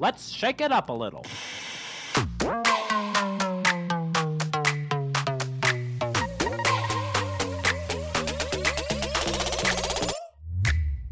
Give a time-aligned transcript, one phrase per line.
[0.00, 1.26] Let's shake it up a little.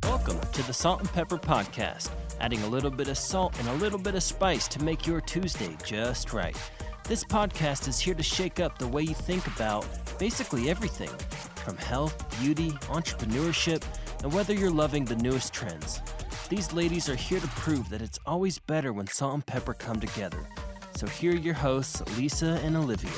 [0.05, 2.09] Welcome to the Salt and Pepper Podcast,
[2.41, 5.21] adding a little bit of salt and a little bit of spice to make your
[5.21, 6.57] Tuesday just right.
[7.05, 9.87] This podcast is here to shake up the way you think about
[10.19, 11.11] basically everything
[11.57, 13.83] from health, beauty, entrepreneurship,
[14.23, 16.01] and whether you're loving the newest trends.
[16.49, 20.01] These ladies are here to prove that it's always better when salt and pepper come
[20.01, 20.49] together.
[20.97, 23.11] So here are your hosts, Lisa and Olivia.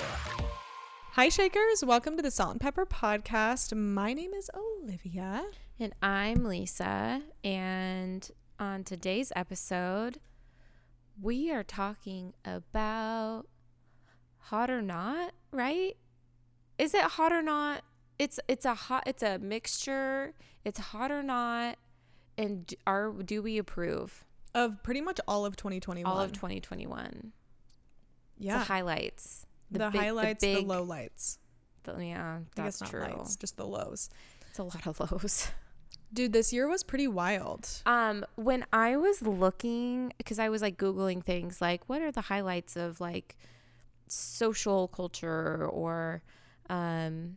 [1.12, 1.84] Hi, Shakers.
[1.84, 3.72] Welcome to the Salt and Pepper Podcast.
[3.76, 5.46] My name is Olivia.
[5.78, 7.22] And I'm Lisa.
[7.44, 10.18] And on today's episode,
[11.22, 13.44] we are talking about
[14.38, 15.96] hot or not, right?
[16.78, 17.84] Is it hot or not?
[18.18, 20.34] It's it's a hot it's a mixture.
[20.64, 21.78] It's hot or not.
[22.42, 26.10] And are do we approve Of pretty much all of 2021.
[26.10, 27.32] all of 2021?
[28.38, 28.58] Yeah.
[28.58, 29.46] The highlights.
[29.70, 31.38] The, big- highlights, the, big- lowlights.
[31.84, 33.02] the- yeah, that's true.
[33.02, 34.10] lights, just the lows.
[34.48, 35.48] It's a lot of lows.
[36.12, 37.68] Dude, this year was pretty wild.
[37.86, 42.22] Um, when I was looking, because I was like Googling things like, what are the
[42.22, 43.36] highlights of like
[44.08, 46.22] social culture or
[46.68, 47.36] um,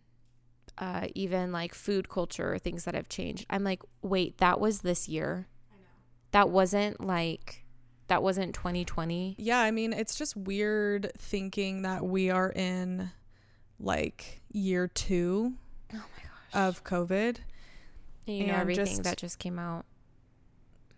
[0.77, 3.45] uh, even like food culture, things that have changed.
[3.49, 5.47] I'm like, wait, that was this year.
[5.71, 5.83] I know.
[6.31, 7.63] That wasn't like,
[8.07, 9.35] that wasn't 2020.
[9.37, 13.11] Yeah, I mean, it's just weird thinking that we are in
[13.79, 15.53] like year two
[15.93, 16.03] Oh
[16.53, 17.37] of COVID.
[18.27, 19.85] And you know and everything just- that just came out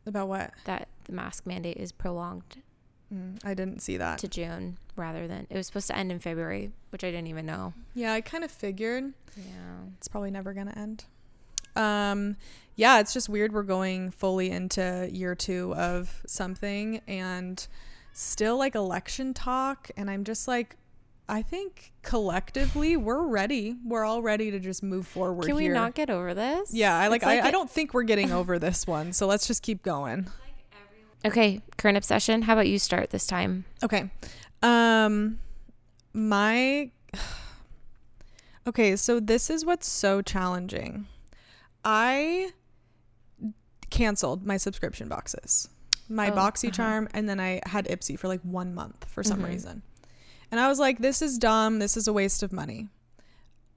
[0.05, 0.51] About what?
[0.65, 2.61] that the mask mandate is prolonged
[3.13, 4.19] Mm, I didn't see that.
[4.19, 7.45] to June rather than it was supposed to end in February, which I didn't even
[7.45, 7.73] know.
[7.93, 9.13] Yeah, I kind of figured.
[9.37, 9.43] Yeah.
[9.97, 11.05] it's probably never going to end.
[11.75, 12.37] Um,
[12.75, 13.53] yeah, it's just weird.
[13.53, 17.65] We're going fully into year two of something and
[18.13, 19.91] still like election talk.
[19.97, 20.77] And I'm just like,
[21.27, 23.75] I think collectively we're ready.
[23.83, 25.45] We're all ready to just move forward.
[25.45, 25.73] Can we here.
[25.73, 26.73] not get over this?
[26.73, 27.23] Yeah, I like.
[27.23, 29.11] Like I, I don't think we're getting over this one.
[29.13, 30.27] So let's just keep going.
[31.25, 32.43] Okay, current obsession.
[32.43, 33.65] How about you start this time?
[33.83, 34.09] Okay.
[34.61, 35.39] Um
[36.13, 36.91] my
[38.67, 41.07] Okay, so this is what's so challenging.
[41.83, 42.49] I
[43.91, 45.69] canceled my subscription boxes.
[46.09, 49.47] My Oh, BoxyCharm and then I had Ipsy for like 1 month for some Mhm.
[49.47, 49.81] reason.
[50.51, 51.79] And I was like this is dumb.
[51.79, 52.87] This is a waste of money.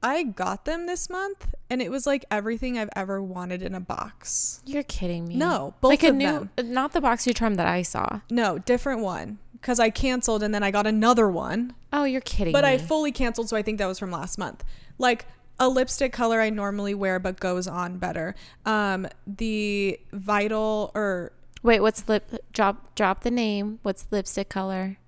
[0.03, 3.81] I got them this month and it was like everything I've ever wanted in a
[3.81, 4.61] box.
[4.65, 5.37] You're kidding me.
[5.37, 6.73] No, both like a of new, them.
[6.73, 8.21] not the BoxyCharm that I saw.
[8.31, 11.75] No, different one cuz I canceled and then I got another one.
[11.93, 12.53] Oh, you're kidding me.
[12.53, 12.71] But me.
[12.71, 14.65] I fully canceled, so I think that was from last month.
[14.99, 15.27] Like
[15.59, 18.37] a lipstick color I normally wear but goes on better.
[18.65, 21.33] Um, the Vital or
[21.63, 22.33] Wait, what's lip?
[22.53, 23.81] Drop, drop the name.
[23.83, 24.99] What's the lipstick color?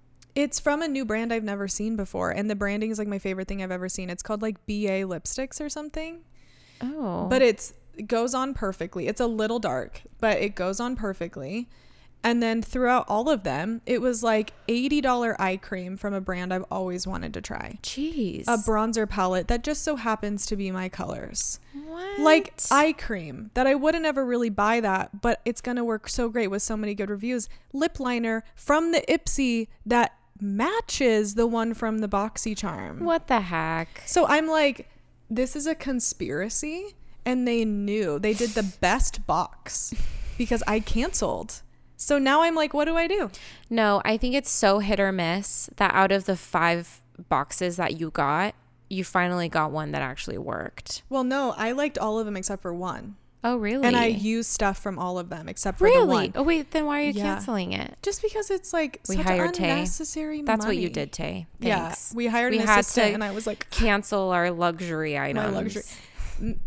[0.40, 3.18] It's from a new brand I've never seen before, and the branding is like my
[3.18, 4.10] favorite thing I've ever seen.
[4.10, 6.20] It's called like BA lipsticks or something,
[6.82, 9.06] Oh, but it's it goes on perfectly.
[9.08, 11.68] It's a little dark, but it goes on perfectly.
[12.22, 16.52] And then throughout all of them, it was like $80 eye cream from a brand
[16.52, 17.78] I've always wanted to try.
[17.82, 18.42] jeez.
[18.46, 21.60] A bronzer palette that just so happens to be my colors.
[21.86, 22.20] what?
[22.20, 26.28] like eye cream that I wouldn't ever really buy that, but it's gonna work so
[26.28, 27.48] great with so many good reviews.
[27.72, 30.12] Lip liner from the Ipsy that
[30.42, 33.00] matches the one from the BoxyCharm.
[33.00, 34.02] what the heck?
[34.06, 34.88] So I'm like,
[35.28, 39.94] this is a conspiracy, and they knew they did the best box
[40.38, 41.62] because I canceled.
[41.96, 43.30] So now I'm like, what do I do?
[43.68, 48.00] No, I think it's so hit or miss that out of the five boxes that
[48.00, 48.54] you got,
[48.88, 51.02] you finally got one that actually worked.
[51.10, 53.86] Well, no, I liked all of them except for one, Oh, really?
[53.86, 56.06] and I use stuff from all of them except for the really.
[56.08, 56.32] one.
[56.34, 56.70] Oh, wait.
[56.72, 57.22] Then why are you Yeah.
[57.22, 57.96] canceling it?
[58.02, 59.70] Just because it's like We such hired Tay.
[59.70, 61.46] unnecessary That's what you did, Tay.
[61.58, 65.18] Yeah, we hired We an had assistant, to and I was like, cancel our luxury
[65.18, 65.46] items.
[65.46, 65.82] My luxury.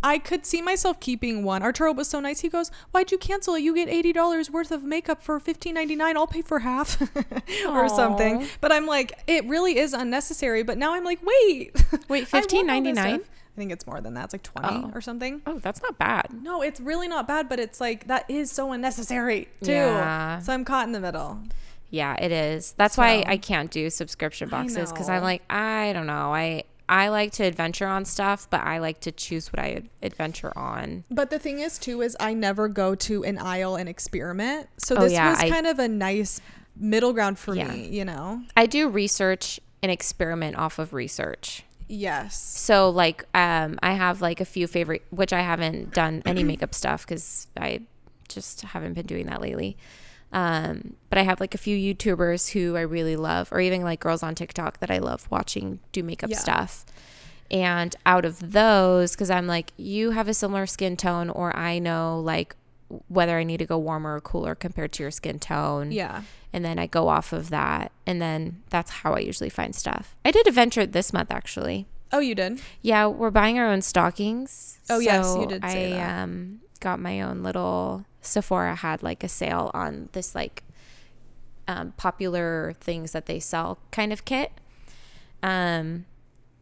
[0.04, 1.64] I could see myself keeping one.
[1.64, 2.42] Arturo was so nice.
[2.42, 3.62] He goes, "Why'd you cancel it?
[3.64, 6.16] You get eighty dollars worth of makeup for fifteen ninety nine.
[6.16, 7.02] I'll pay for half,
[7.68, 10.62] or something." But I'm like, it really is unnecessary.
[10.62, 13.22] But now I'm like, wait, Wait, I want all this fifteen ninety nine?
[13.56, 14.26] I think it's more than that.
[14.26, 14.92] It's like twenty Oh.
[14.96, 15.42] or something.
[15.46, 16.28] Oh, that's not bad.
[16.42, 19.72] No, it's really not bad, but it's like that is so unnecessary too.
[19.72, 20.40] Yeah.
[20.40, 21.40] So I'm caught in the middle.
[21.92, 22.74] Yeah, it is.
[22.78, 26.34] That's why I can't do subscription boxes because I'm like, I don't know.
[26.34, 30.52] I I like to adventure on stuff, but I like to choose what I adventure
[30.58, 31.04] on.
[31.12, 34.68] But the thing is, too, is I never go to an aisle and experiment.
[34.78, 36.42] So Oh, this yeah, was I- kind of a nice
[36.76, 37.72] middle ground for Yeah.
[37.72, 38.42] me, you know?
[38.58, 41.64] I do research and experiment off of research.
[41.94, 42.40] Yes.
[42.42, 46.74] So like um I have like a few favorite which I haven't done any makeup
[46.74, 47.82] stuff cuz I
[48.28, 49.78] just haven't been doing that lately.
[50.32, 54.00] Um, but I have like a few YouTubers who I really love, or even like
[54.00, 56.40] girls on TikTok that I love watching do makeup Yeah.
[56.40, 56.86] stuff.
[57.52, 61.78] And out of those, because I'm like, you have a similar skin tone, or I
[61.78, 62.56] know like
[63.10, 65.92] whether I need to go warmer or cooler compared to your skin tone.
[65.92, 66.24] Yeah.
[66.54, 67.92] And then I go off of that.
[68.06, 70.16] And then that's how I usually find stuff.
[70.24, 71.88] I did a venture this month actually.
[72.12, 72.62] Oh, you did?
[72.84, 74.78] Yeah, we're buying our own stockings.
[74.90, 79.28] Oh, yes, you did say I um got my own little Sephora had like a
[79.28, 80.64] sale on this like
[81.68, 84.52] um, popular things that they sell kind of kit.
[85.42, 86.06] Um,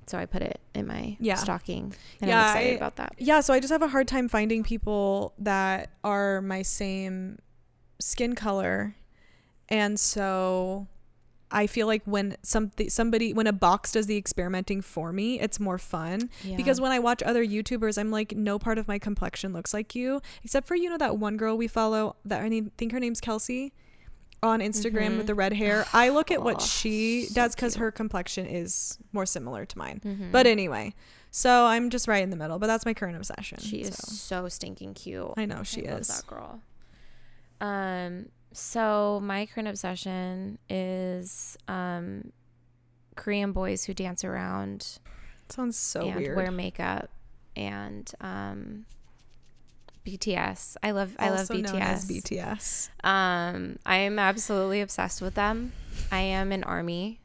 [0.07, 1.35] so I put it in my Yeah.
[1.35, 3.13] stocking, and Yeah, I'm excited I- about that.
[3.17, 7.39] Yeah, so I just have a hard time finding people that are my same
[7.99, 8.95] skin color.
[9.69, 10.87] And so
[11.51, 15.59] I feel like when something somebody when a box does the experimenting for me, it's
[15.59, 16.29] more fun.
[16.55, 19.95] Because when I watch other YouTubers, I'm like, no part of my complexion looks like
[19.95, 23.21] you, except for you know that one girl we follow that I think her name's
[23.21, 23.73] Kelsey
[24.43, 25.85] on Instagram with the red hair.
[25.93, 26.63] I look at what Mm-hmm.
[26.63, 30.01] Oh, she so does because her complexion is more similar to mine.
[30.03, 30.31] Mhm.
[30.31, 30.95] But anyway,
[31.29, 32.57] so I'm just right in the middle.
[32.59, 33.59] But that's my current obsession.
[33.59, 34.41] she is so.
[34.43, 35.33] so stinking cute.
[35.37, 36.07] I know she I love is.
[36.07, 36.59] that girl.
[37.59, 42.31] Um, so my current obsession is um,
[43.15, 45.00] Korean boys who dance around
[45.50, 46.36] Sounds so and weird.
[46.36, 47.09] wear makeup
[47.56, 48.86] and um,
[50.06, 50.77] BTS.
[50.81, 52.09] I love I also love BTS.
[52.12, 52.89] BTS.
[53.06, 55.74] Um, I am absolutely obsessed with them.
[56.12, 57.19] I am an army.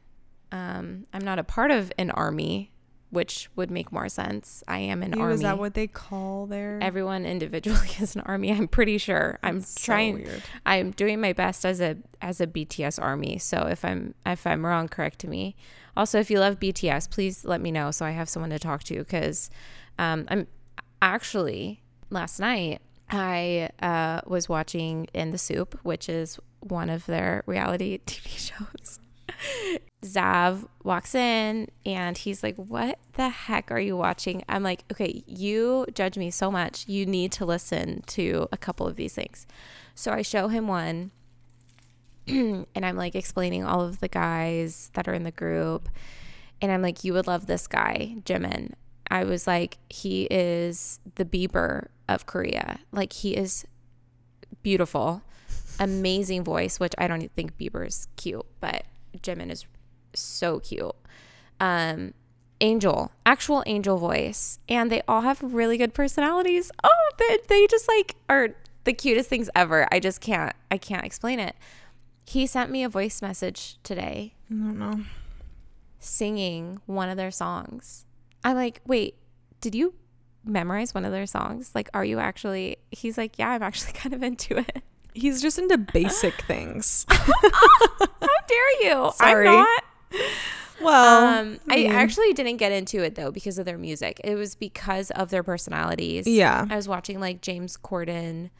[0.51, 2.71] Um, I'm not a part of an army,
[3.09, 4.63] which would make more sense.
[4.67, 5.33] I am an Ew, army.
[5.35, 6.79] Is that what they call their?
[6.81, 8.51] Everyone individually is an army.
[8.51, 9.39] I'm pretty sure.
[9.43, 10.15] I'm That's so trying.
[10.15, 10.43] weird.
[10.65, 13.37] I'm doing my best as a as a BTS army.
[13.37, 15.55] So if I'm if I'm wrong, correct me.
[15.95, 18.83] Also, if you love BTS, please let me know so I have someone to talk
[18.83, 19.49] to because
[19.97, 20.47] um, I'm
[21.01, 27.43] actually last night I uh, was watching In the SOOP, which is one of their
[27.45, 28.99] reality TV shows.
[30.03, 34.43] Zav walks in and he's like, What the heck are you watching?
[34.47, 36.87] I'm like, Okay, you judge me so much.
[36.87, 39.47] You need to listen to a couple of these things.
[39.95, 41.11] So I show him one
[42.27, 45.89] and I'm like explaining all of the guys that are in the group.
[46.61, 48.73] And I'm like, You would love this guy, Jimin.
[49.09, 52.79] I was like, He is the Bieber of Korea.
[52.91, 53.65] Like, he is
[54.63, 55.21] beautiful,
[55.79, 58.83] amazing voice, which I don't think Bieber is cute, but
[59.21, 59.65] Jimin is
[60.13, 60.95] so cute.
[61.59, 62.13] Um,
[62.61, 66.71] angel, actual angel voice, and they all have really good personalities.
[66.83, 68.49] Oh, they, they just like are
[68.83, 69.87] the cutest things ever.
[69.91, 71.55] I just can't, I can't explain it.
[72.25, 75.01] He sent me a voice message today I don't know.
[75.99, 78.05] singing one of their songs.
[78.43, 79.15] I'm like, wait,
[79.61, 79.93] did you
[80.43, 81.71] memorize one of their songs?
[81.73, 82.77] Like, are you actually?
[82.91, 84.83] He's like, yeah, I'm actually kind of into it.
[85.13, 87.05] He's just into basic things.
[88.47, 89.11] Dare you?
[89.15, 89.47] Sorry.
[89.47, 89.83] I'm not.
[90.81, 94.21] Well, Um, I mean, actually didn't get into it though because of their music.
[94.23, 96.27] It was because of their personalities.
[96.27, 96.65] Yeah.
[96.69, 98.51] I was watching like James Corden,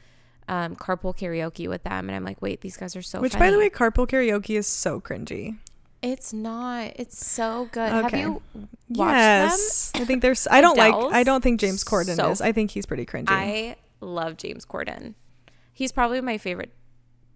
[0.48, 3.20] um, carpool karaoke with them, and I'm like, wait, these guys are so.
[3.20, 3.46] Which, funny.
[3.46, 5.58] by the way, carpool karaoke is so cringy.
[6.02, 6.94] it's not.
[6.96, 7.92] It's so good.
[7.92, 8.42] Have you
[8.90, 10.48] watched yes, I think there's.
[10.50, 11.14] I don't Adele's like.
[11.14, 12.42] I don't think James Corden so is.
[12.42, 13.26] I think he's pretty cringy.
[13.30, 15.14] I love James Corden.
[15.74, 16.74] He's probably my favorite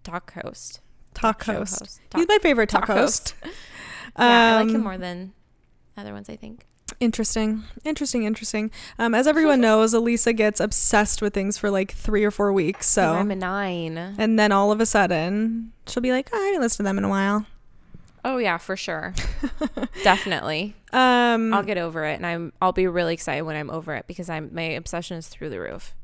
[0.02, 0.80] talk host.
[1.14, 1.78] Talk host.
[1.80, 2.00] host.
[2.14, 3.34] he's my favorite talk, talk host.
[4.18, 5.32] Yeah, I like him Um, more than
[5.96, 6.28] other ones.
[6.28, 6.66] I think.
[7.00, 8.70] Interesting, interesting, interesting.
[8.98, 12.86] Um, as everyone knows, Elisa gets obsessed with things for like three or four weeks.
[12.86, 13.96] So, I'm a nine.
[13.96, 16.98] and then all of a sudden, she'll be like, oh, "I haven't listened to them
[16.98, 17.46] in a while."
[18.24, 19.14] Oh yeah, for sure.
[20.04, 20.76] Definitely.
[20.92, 24.06] Um, I'll get over it, and I'm I'll be really excited when I'm over it
[24.06, 25.94] because I'm my obsession is through the roof.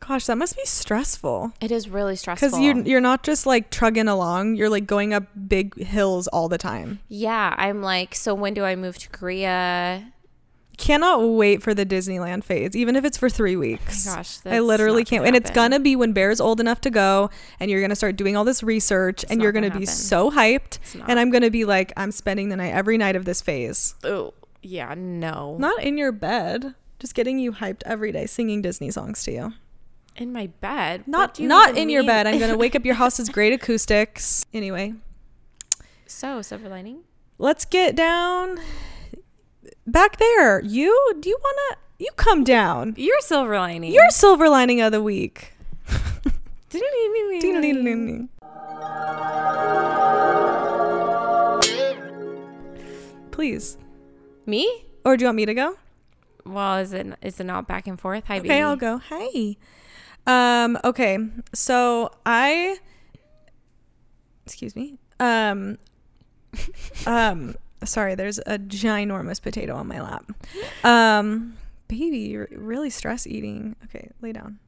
[0.00, 2.48] Gosh, that must be stressful It is really stressful.
[2.48, 6.48] because you're you're not just like trugging along; you're like going up big hills all
[6.48, 7.00] the time.
[7.08, 10.12] yeah, I'm like, so when do I move to Korea?
[10.78, 14.06] Cannot wait for the Disneyland phase, even if it's for three oh weeks.
[14.06, 15.26] Oh gosh, I literally can't.
[15.26, 18.36] And it's gonna be when Bear's old enough to go, and you're gonna start doing
[18.36, 20.78] all this research, and you're gonna, gonna be so hyped.
[21.08, 24.34] And I'm gonna be like, I'm spending the night every night of this phase, oh
[24.62, 29.22] yeah, no, not in your bed, just getting you hyped every day, singing Disney songs
[29.24, 29.54] to you.
[30.16, 31.06] In my bed.
[31.06, 32.26] Not not in your bed.
[32.26, 34.44] I'm gonna wake up your house's great acoustics.
[34.52, 34.94] Anyway,
[36.06, 37.00] so silver lining.
[37.38, 38.58] let's get down
[39.86, 40.60] back there.
[40.60, 41.80] You do you wanna?
[41.98, 42.94] You come down.
[42.96, 43.92] You're silver lining.
[43.92, 45.52] Your silver lining of the week.
[53.30, 53.76] Please.
[54.46, 54.84] me.
[55.04, 55.76] Or do you want me to go?
[56.44, 58.24] Well, is it is it not back and forth?
[58.26, 58.62] Hi, Okay, baby.
[58.62, 58.98] I'll go.
[58.98, 59.56] Hey.
[60.26, 61.18] Um, okay.
[61.54, 62.78] So I
[64.46, 64.98] excuse me.
[65.20, 65.78] Um,
[67.06, 70.30] um, sorry, there's a ginormous potato on my lap.
[70.84, 71.56] Um,
[71.88, 73.76] baby, you're really stress eating.
[73.84, 74.58] Okay, lay down.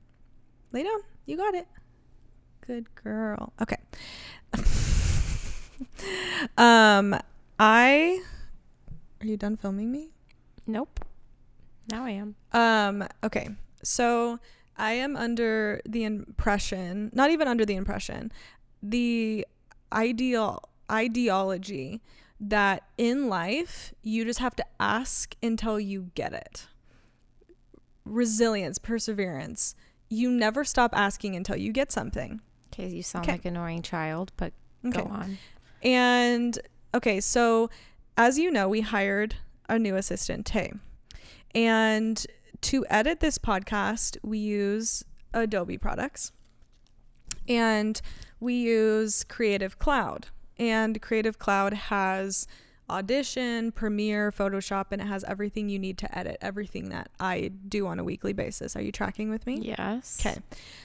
[0.73, 1.01] Lay down.
[1.27, 1.67] You got it.
[2.67, 3.53] Good girl.
[3.63, 3.79] Okay.
[6.59, 7.19] um,
[7.59, 8.23] I.
[9.21, 10.11] Are you done filming me?
[10.67, 11.01] Nope.
[11.91, 12.37] Now I am.
[12.53, 13.49] Um, okay.
[13.83, 14.39] So
[14.79, 18.33] I am under the impression, not even under the impression,
[18.83, 19.47] the
[19.93, 22.01] ideal ideology
[22.41, 26.69] that in life you just have to ask until you get it.
[28.05, 29.75] Resilience, perseverance.
[30.09, 32.41] You never stop asking until you get something.
[32.73, 33.33] Okay, you sound Okay.
[33.33, 34.53] like an annoying child, but
[34.87, 35.03] Okay.
[35.03, 35.39] go on.
[35.83, 36.59] And
[36.95, 37.69] okay, so
[38.17, 39.35] as you know, we hired
[39.69, 40.73] a new assistant, Tay.
[41.55, 42.25] And
[42.63, 46.33] to edit this podcast, we use Adobe products.
[47.49, 48.01] And
[48.41, 50.27] we use Creative Cloud.
[50.59, 52.47] And Creative Cloud has
[52.91, 57.87] Audition, Premiere, Photoshop, and it has everything you need to edit everything that I do
[57.87, 58.77] on a weekly basis.
[58.77, 59.59] Are you tracking with me?
[59.61, 60.19] Yes.
[60.21, 60.39] Okay.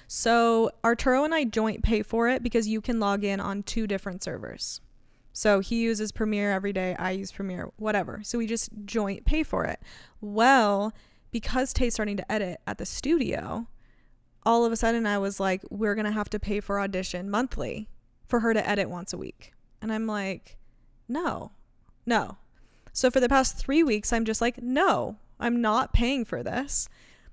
[0.08, 3.88] So Arturo and I joint pay for it because you can log in on two
[3.88, 4.82] different servers.
[5.32, 8.20] So he uses Premiere every day, I use Premiere, whatever.
[8.24, 9.80] So we just joint pay for it.
[10.22, 10.94] Well,
[11.34, 13.68] because Tay's starting to edit at the studio,
[14.46, 17.30] all of a sudden I was like, we're going to have to pay for audition
[17.30, 17.90] monthly
[18.28, 19.52] for her to edit once a week.
[19.82, 20.58] And I'm like,
[21.10, 21.52] no,
[22.06, 22.38] no.
[22.94, 26.88] So for the past three weeks, I'm just like, no, I'm not paying for this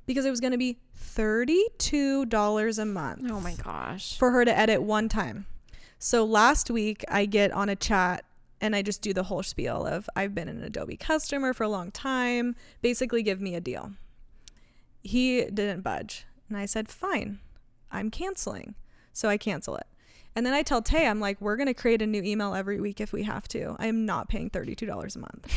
[0.06, 4.16] because it was going to be $32 a month Oh my gosh.
[4.18, 5.46] for her to edit one time.
[5.98, 8.24] So last week I get on a chat
[8.60, 11.68] and I just do the whole spiel of I've been an Adobe customer for a
[11.68, 13.92] long time, basically give me a deal.
[15.02, 16.26] He didn't budge.
[16.48, 17.38] And I said, "Fine.
[17.90, 18.74] I'm canceling."
[19.12, 19.86] So I cancel it.
[20.36, 22.80] And then I tell Tay, I'm like, "We're going to create a new email every
[22.80, 23.76] week if we have to.
[23.78, 25.52] I am not paying $32 a month."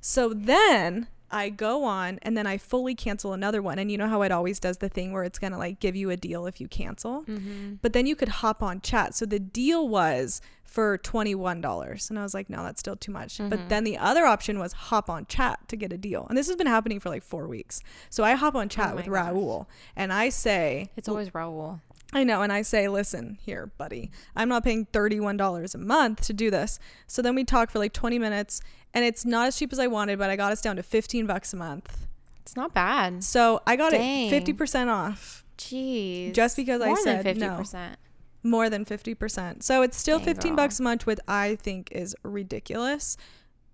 [0.00, 3.78] So then I go on and then I fully cancel another one.
[3.78, 5.96] And you know how it always does the thing where it's going to like give
[5.96, 7.24] you a deal if you cancel?
[7.24, 7.74] Mm-hmm.
[7.82, 9.14] But then you could hop on chat.
[9.14, 10.40] So the deal was
[10.76, 12.10] for $21.
[12.10, 13.38] And I was like, no, that's still too much.
[13.38, 13.48] Mhm.
[13.48, 16.26] But then the other option was hop on chat to get a deal.
[16.28, 17.80] And this has been happening for like four weeks.
[18.10, 19.32] So I hop on chat Oh with gosh.
[19.32, 19.66] Raul
[19.96, 21.80] and I say, It's always Raul.
[22.12, 22.42] I know.
[22.42, 26.78] And I say, listen, here, buddy, I'm not paying $31 a month to do this.
[27.06, 28.60] So then we talk for like 20 minutes
[28.92, 31.26] and it's not as cheap as I wanted, but I got us down to 15
[31.26, 32.06] bucks a month.
[32.42, 33.24] It's not bad.
[33.24, 34.30] So I got Dang.
[34.32, 36.32] it 50% off, Jeez.
[36.34, 37.64] Just because I More said than no.
[38.46, 38.50] 50%.
[38.50, 39.62] more than 50%.
[39.62, 40.56] So it's still Dang, 15 girl.
[40.56, 43.16] bucks a month, which I think is ridiculous.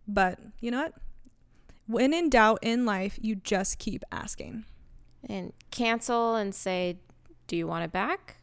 [0.08, 0.94] But you know what?
[1.86, 4.64] When in doubt in life, you just keep asking.
[5.28, 6.98] And cancel and say,
[7.46, 8.36] do you want it back?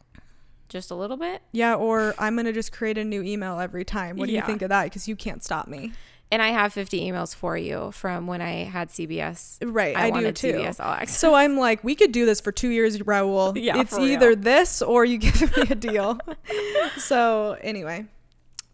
[0.68, 1.42] Just a little bit?
[1.52, 4.16] Yeah, or I'm going to just create a new email every time.
[4.16, 4.84] What do you think of that?
[4.84, 5.92] Because you can't stop me.
[6.32, 9.58] And I have 50 emails for you from when I had CBS.
[9.64, 10.52] Right, I, I, do too.
[10.52, 11.18] CBS All Access.
[11.18, 13.56] So I'm like, we could do this for two years, Raul.
[13.60, 16.18] Yeah, it's either this or you give me a deal.
[16.98, 18.06] so anyway,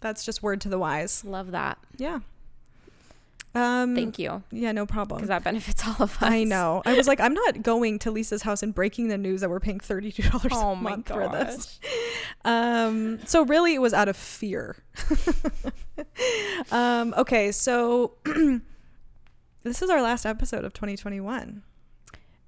[0.01, 1.25] that's just word to the wise.
[1.25, 1.79] Love that.
[1.97, 2.21] Yeah.
[3.57, 4.43] Um, Thank you.
[4.51, 5.17] Yeah, no problem.
[5.19, 6.23] Because that benefits all of us.
[6.23, 6.83] I know.
[6.85, 9.61] I was like, I'm not going to Lisa's house and breaking the news that we're
[9.61, 11.17] paying thirty-two dollars Oh a month gosh.
[11.17, 11.81] for this.
[12.45, 14.77] Um, so really, it was out of fear.
[16.71, 18.13] um, okay, so
[19.65, 21.63] this is our last episode of 2021.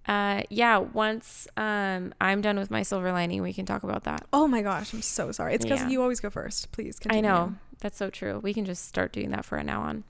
[0.07, 4.25] Uh, yeah, once um, I'm done with my silver lining, we can talk about that.
[4.33, 5.55] Oh my gosh, I'm so sorry.
[5.55, 5.88] It's because Yeah.
[5.88, 6.71] you always go first.
[6.73, 7.55] Please I know.
[7.81, 8.38] That's so true.
[8.43, 10.05] We can just start doing that for now on.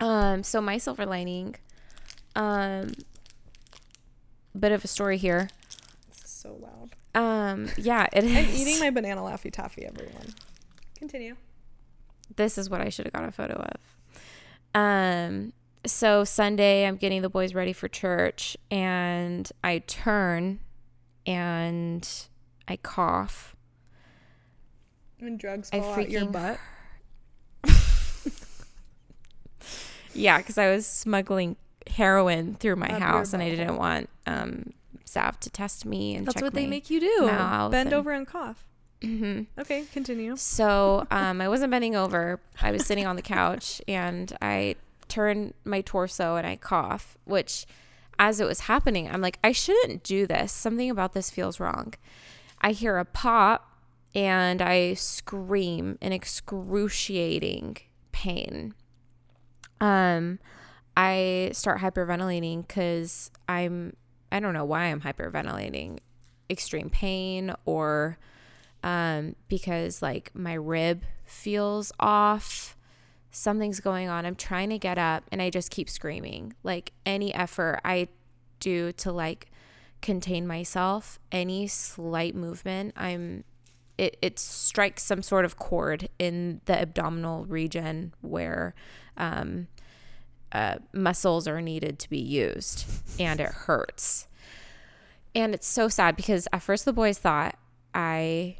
[0.00, 1.56] Um, so my silver lining,
[2.36, 2.92] um,
[4.58, 5.48] bit of a story here.
[6.08, 6.94] It's so loud.
[7.14, 8.36] Um, yeah, it is.
[8.36, 9.84] I'm eating my banana laffy taffy.
[9.84, 10.34] Everyone,
[10.96, 11.36] continue.
[12.36, 13.80] this is what I should have got a photo of.
[14.74, 15.52] Um,
[15.86, 20.60] so Sunday, I'm getting the boys ready for church, and I turn
[21.26, 22.08] and
[22.66, 23.56] I cough.
[25.18, 26.58] When drugs I fall out your butt.
[30.14, 34.72] Yeah, because I was smuggling heroin through my Up house, and I didn't want um,
[35.06, 37.26] Zav to test me and That's check what they my make you do.
[37.26, 38.64] mouth Bend and- over and cough.
[39.02, 39.46] Mhm.
[39.56, 40.34] Okay, continue.
[40.36, 42.40] So um, I wasn't bending over.
[42.60, 44.74] I was sitting on the couch and I
[45.06, 47.64] turn my torso and I cough, which
[48.18, 50.50] as it was happening, I'm like, I shouldn't do this.
[50.50, 51.94] Something about this feels wrong.
[52.60, 53.70] I hear a pop
[54.16, 57.76] and I scream in excruciating
[58.10, 58.74] pain.
[59.80, 60.38] Um,
[60.96, 63.94] I start hyperventilating because I'm,
[64.32, 65.98] I don't know why I'm hyperventilating,
[66.50, 68.18] extreme pain or
[68.82, 72.76] um, because like my rib feels off.
[73.30, 74.26] Something's going on.
[74.26, 76.54] I'm trying to get up and I just keep screaming.
[76.62, 78.08] Like any effort I
[78.60, 79.50] do to like
[80.00, 83.44] contain myself, any slight movement, I'm
[83.98, 88.74] it, it strikes some sort of chord in the abdominal region where
[89.18, 89.68] um,
[90.52, 92.86] uh, muscles are needed to be used
[93.20, 94.26] and it hurts.
[95.34, 97.56] And it's so sad because at first the boys thought
[97.94, 98.56] I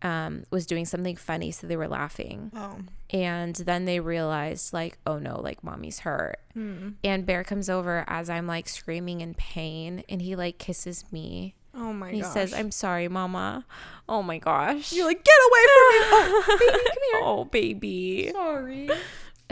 [0.00, 2.52] um, was doing something funny, so they were laughing.
[2.54, 2.78] Oh.
[3.10, 6.38] And then they realized, like, oh no, like mommy's hurt.
[6.54, 11.54] And Bear comes over as I'm like screaming in pain, and he like kisses me.
[11.74, 12.32] Oh my He gosh.
[12.32, 13.64] says, "I'm sorry, mama."
[14.08, 14.92] Oh my gosh.
[14.92, 15.98] You're like, get away from me.
[16.10, 17.20] Oh, baby, come here.
[17.24, 18.30] Oh baby.
[18.32, 18.90] Sorry.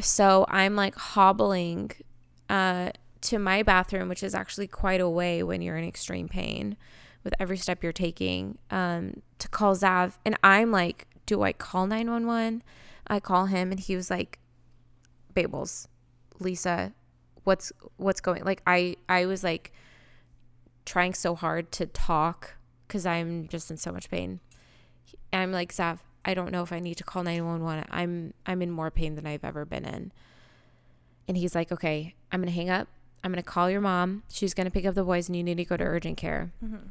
[0.01, 1.93] So I'm like hobbling
[2.49, 2.91] uh,
[3.23, 6.77] to my bathroom, which is actually quite a way when you're in extreme pain
[7.25, 10.15] with every step you're taking, um, to call Zav.
[10.25, 12.63] And I'm like, do I call 911?
[13.09, 14.39] I call him and he was like,
[15.35, 15.89] Babels,
[16.39, 16.93] Lisa,
[17.45, 19.73] what's what's going like I I was like
[20.85, 22.55] trying so hard to talk
[22.87, 24.41] because I'm just in so much pain.
[25.33, 27.85] I'm like, Zav, I don't know if I need to call 911.
[27.91, 30.13] I'm I'm in more pain than I've ever been in.
[31.29, 32.89] And he's like, okay, I'm gonna hang up.
[33.23, 34.25] I'm gonna call your mom.
[34.31, 36.53] She's gonna pick up the boys, and you need to go to urgent care.
[36.63, 36.89] Mm-hmm.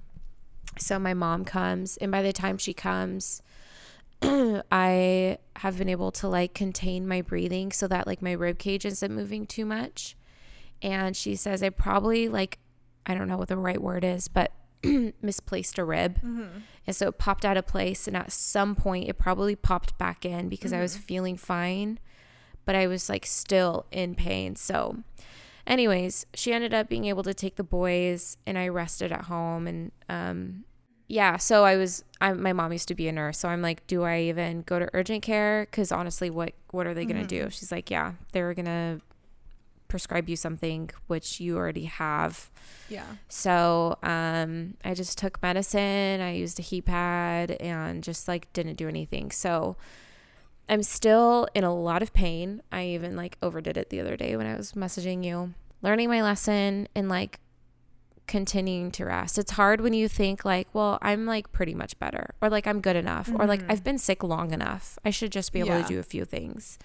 [0.79, 3.41] So my mom comes, and by the time she comes,
[4.21, 8.85] I have been able to like contain my breathing so that like my rib cage
[8.85, 10.15] isn't moving too much.
[10.81, 12.57] And she says I probably like
[13.05, 14.51] I don't know what the right word is, but
[15.21, 16.17] misplaced a rib.
[16.17, 16.59] Mm-hmm.
[16.87, 20.25] And so it popped out of place and at some point it probably popped back
[20.25, 21.03] in because I was mm-hmm.
[21.03, 21.99] feeling fine,
[22.65, 24.55] but I was like still in pain.
[24.55, 24.97] So
[25.65, 29.67] anyways, she ended up being able to take the boys and I rested at home
[29.67, 30.65] and um
[31.07, 33.85] yeah, so I was I my mom used to be a nurse, so I'm like,
[33.85, 37.27] do I even go to urgent care cuz honestly what what are they going to
[37.27, 37.41] do?
[37.41, 37.49] Mm-hmm.
[37.49, 39.01] She's like, yeah, they're going to
[39.95, 42.51] prescribe you something which you already have.
[42.89, 43.05] Yeah.
[43.29, 46.19] So um, I just took medicine.
[46.19, 49.31] I used a heat pad and just like didn't do anything.
[49.31, 49.77] So
[50.67, 52.61] I'm still in a lot of pain.
[52.73, 56.21] I even like overdid it the other day when I was messaging you, learning my
[56.21, 57.39] lesson and like
[58.27, 59.37] continuing to rest.
[59.37, 62.81] It's hard when you think like, well, I'm like pretty much better or like I'm
[62.81, 64.99] good enough or like I've been sick long enough.
[65.05, 65.83] I should just be able Yeah.
[65.83, 66.77] to do a few things.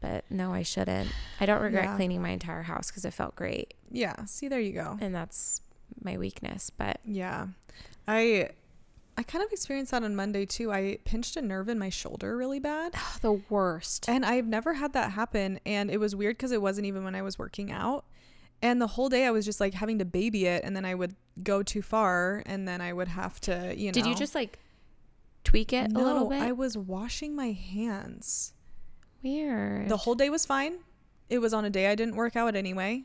[0.00, 1.10] But no, I shouldn't.
[1.40, 1.96] I don't regret Yeah.
[1.96, 4.24] cleaning my entire house because it felt great Yeah.
[4.26, 4.96] See, there you go.
[5.00, 5.62] and that's
[6.02, 6.70] my weakness.
[6.70, 7.48] But Yeah.
[8.06, 8.50] I
[9.16, 10.72] I kind of experienced that on Monday too.
[10.72, 12.92] I pinched a nerve in my shoulder really bad.
[12.94, 14.08] Ah, the worst.
[14.08, 15.58] And I've never had that happen.
[15.66, 18.04] And it was weird because it wasn't even when I was working out.
[18.62, 20.62] And the whole day I was just like having to baby it.
[20.62, 22.44] And then I would go too far.
[22.46, 23.92] And then I would have to, you know.
[23.92, 24.60] Did you just like
[25.42, 26.40] tweak it no, a little bit?
[26.40, 28.52] I was washing my hands.
[29.22, 29.88] Weird.
[29.88, 30.78] The whole day was fine.
[31.28, 33.04] It was on a day I didn't work out anyway.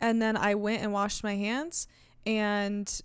[0.00, 1.86] And then I went and washed my hands
[2.26, 3.00] and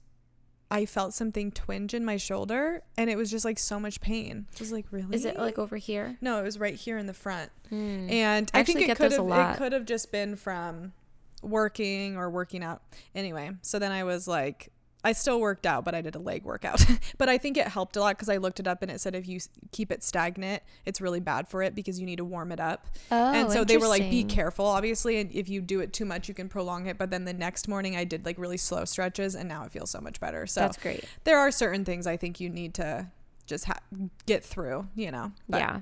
[0.69, 4.47] I felt something twinge in my shoulder and it was just like so much pain.
[4.53, 5.15] It was like, really?
[5.15, 6.17] Is it like over here?
[6.21, 7.51] No, it was right here in the front.
[7.71, 8.11] Mm.
[8.11, 10.93] And I I, think it could have it could have just been from
[11.41, 12.81] working or working out.
[13.15, 14.71] Anyway, so then I was like
[15.03, 16.83] I still worked out, but I did a leg workout.
[17.17, 19.15] but I think it helped a lot because I looked it up and it said
[19.15, 19.39] if you
[19.71, 22.87] keep it stagnant, it's really bad for it because you need to warm it up.
[23.11, 25.19] Oh, and so they were like, be oh, careful, obviously.
[25.19, 26.97] And if you do it too much, you can prolong it.
[26.97, 29.91] But then the next morning, I did like really slow stretches and now it feels
[29.91, 30.47] so much better.
[30.47, 31.05] So That's great.
[31.23, 33.07] there are certain things I think you need to
[33.45, 33.79] just ha-
[34.25, 35.31] get through, you know?
[35.47, 35.81] But yeah.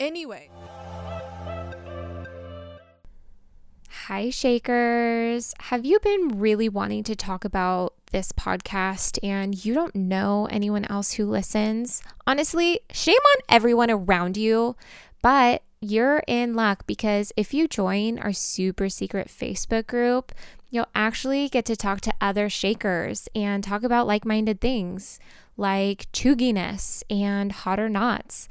[0.00, 0.50] Anyway.
[4.06, 5.54] Hi, Shakers.
[5.60, 10.84] Have you been really wanting to talk about this podcast and you don't know anyone
[10.84, 12.00] else who listens?
[12.28, 14.76] Honestly, shame on everyone around you,
[15.20, 20.30] but you're in luck because if you join our super secret Facebook group,
[20.70, 25.18] you'll actually get to talk to other Shakers and talk about like minded things
[25.56, 28.48] like chugginess and hot or nots.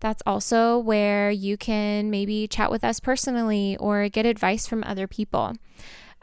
[0.00, 5.06] That's also where you can maybe chat with us personally or get advice from other
[5.06, 5.54] people.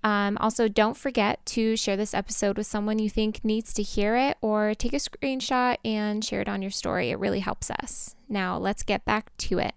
[0.04, 4.16] Um, also, don't forget to share this episode with someone you think needs to hear
[4.16, 7.12] it or take a screenshot and share it on your story.
[7.12, 8.16] It really helps us.
[8.28, 9.76] Now, let's get back to it.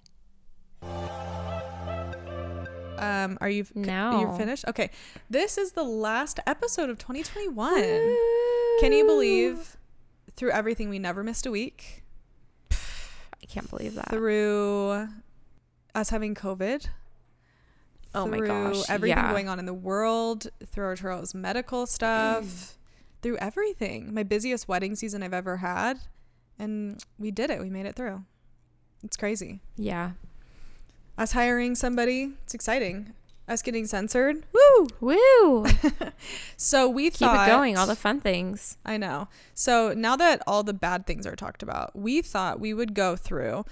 [2.99, 4.65] Um, are you now you're finished?
[4.69, 4.91] Okay.
[5.29, 7.75] This is the last episode of 2021.
[8.81, 9.77] Can you believe
[10.37, 12.03] through everything we never missed a week?
[12.71, 14.09] I can't believe that.
[14.11, 15.09] Through
[15.95, 16.87] us having COVID.
[18.15, 19.31] Oh my through gosh, Everything yeah.
[19.31, 22.73] going on in the world, through our Charles medical stuff, mm.
[23.23, 24.15] through everything.
[24.15, 25.99] My busiest wedding season I've ever had.
[26.59, 27.61] and we did it.
[27.61, 28.25] We made it through.
[29.03, 29.61] It's crazy.
[29.77, 30.13] Yeah.
[31.19, 33.13] Us hiring somebody, it's exciting.
[33.47, 34.87] Us getting censored, woo!
[35.01, 35.67] Woo!
[36.57, 37.77] So we Keep thought it going.
[37.77, 38.79] All the fun things.
[38.87, 39.29] I know.
[39.53, 43.17] So now that all the bad things are talked about, we thought we would go
[43.17, 43.65] through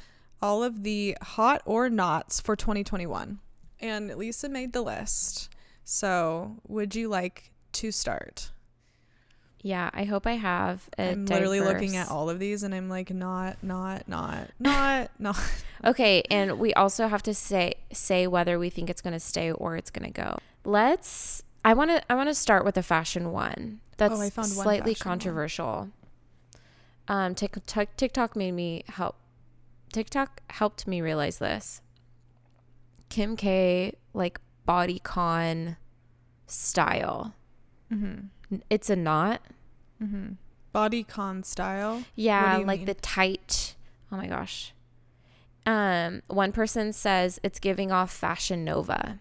[0.42, 3.38] all of the hot or nots for 2021.
[3.82, 5.50] And Lisa made the list.
[5.84, 8.52] So would you like to start?
[9.60, 9.90] Yeah.
[9.92, 10.88] I hope I have.
[10.98, 15.10] i I'm literally looking at all of these and I'm like, not, not, not, not,
[15.18, 15.40] not.
[15.84, 19.50] Okay, and we also have to say say whether we think it's going to stay
[19.50, 20.38] or it's going to go.
[20.64, 21.42] Let's.
[21.64, 22.02] I want to.
[22.10, 23.80] I want to start with the fashion one.
[23.96, 25.18] That's Oh, one slightly fashion one.
[25.18, 25.88] controversial.
[27.08, 29.16] Um, TikTok, TikTok made me help.
[29.92, 31.80] TikTok helped me realize this.
[33.12, 35.76] Kim K like bodycon
[36.46, 37.34] style.
[37.92, 38.56] Mm-hmm.
[38.70, 39.42] It's a not.
[40.02, 40.32] Mm-hmm.
[40.74, 42.04] Bodycon style.
[42.14, 42.86] Yeah, like mean?
[42.86, 43.76] the tight.
[44.10, 44.72] Oh my gosh.
[45.66, 49.18] Um, one person says it's giving off Fashion Nova.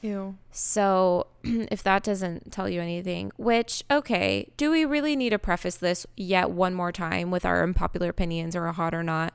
[0.00, 0.36] Ew.
[0.50, 5.76] So, if that doesn't tell you anything, which, okay, do we really need to preface
[5.76, 9.32] this yet one more time with our unpopular opinions or a hot or not?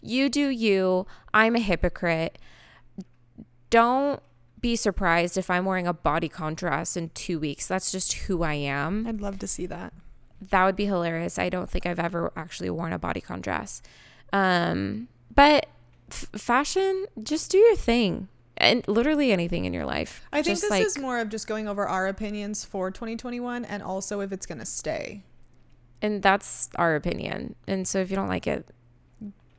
[0.00, 1.06] You do you.
[1.34, 2.38] I'm a hypocrite.
[3.72, 4.22] Don't
[4.60, 7.66] be surprised if I'm wearing a bodycon dress in two weeks.
[7.66, 9.06] That's just who I am.
[9.06, 9.92] I'd love to see that.
[10.50, 11.38] That would be hilarious.
[11.38, 13.80] I don't think I've ever actually worn a bodycon dress.
[14.32, 15.66] Um, but
[16.10, 18.28] f- fashion, just do your thing.
[18.58, 20.22] And literally anything in your life.
[20.32, 23.64] I think Just this like, is more of just going over our opinions for 2021
[23.64, 25.24] and also if it's going to stay.
[26.02, 27.54] and that's our opinion.
[27.66, 28.68] And so if you don't like it,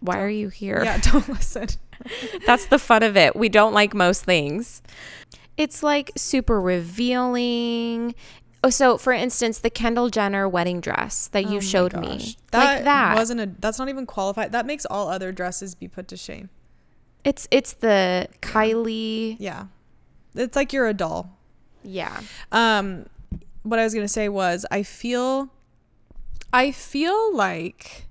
[0.04, 0.82] why are you here?
[0.84, 1.68] Yeah, don't listen.
[2.46, 3.36] That's the fun of it.
[3.36, 4.82] We don't like most things.
[5.58, 8.16] It's like super revealing.
[8.64, 12.36] Oh, so for instance, the Kendall Jenner wedding dress that Oh you my showed me,
[12.52, 13.16] That like that.
[13.16, 13.52] wasn't a.
[13.60, 14.52] That's not even qualified.
[14.52, 16.50] That makes all other dresses be put to shame.
[17.24, 19.36] it's it's the Kylie.
[19.40, 19.66] Yeah,
[20.36, 21.38] it's like you're a doll.
[21.84, 22.22] Yeah.
[22.52, 23.06] Um,
[23.64, 25.50] what I was gonna say was I feel,
[26.54, 28.06] I feel like,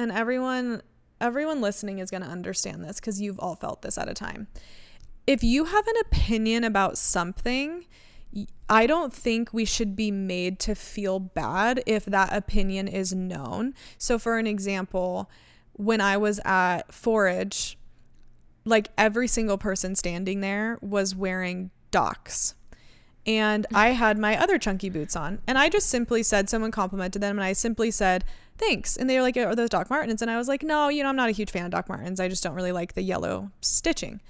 [0.00, 0.80] and everyone,
[1.20, 4.48] everyone listening is gonna understand this because you've all felt this at a time.
[5.26, 7.84] If you have an opinion about something,
[8.68, 13.74] I don't think we should be made to feel bad if that opinion is known.
[13.98, 15.30] So, for an example,
[15.74, 17.76] when I was at Forage,
[18.64, 22.54] like every single person standing there was wearing Docs.
[23.26, 25.40] And I had my other chunky boots on.
[25.46, 28.24] And I just simply said, someone complimented them, and I simply said,
[28.56, 28.96] thanks.
[28.96, 30.22] And they were like, are those Doc Martens?
[30.22, 32.20] And I was like, no, you know, I'm not a huge fan of Doc Martens.
[32.20, 34.20] I just don't really like the yellow stitching.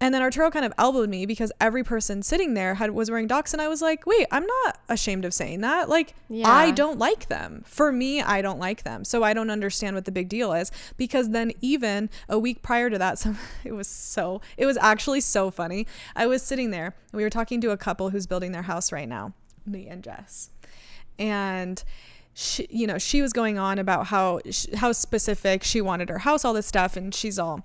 [0.00, 3.26] And then Arturo kind of elbowed me because every person sitting there had was wearing
[3.26, 5.88] Docs, and I was like, wait, I'm not ashamed of saying that.
[5.88, 7.62] Like, I don't like them.
[7.66, 9.04] For me, I don't like them.
[9.04, 10.70] So I don't understand what the big deal is.
[10.96, 15.20] Because then even a week prior to that, some it was so it was actually
[15.20, 15.86] so funny.
[16.16, 18.92] I was sitting there, and we were talking to a couple who's building their house
[18.92, 19.32] right now,
[19.64, 20.50] me and Jess,
[21.18, 21.82] and.
[22.36, 24.40] She, you know, she was going on about how
[24.74, 27.64] how specific she wanted her house, all this stuff, and she's all,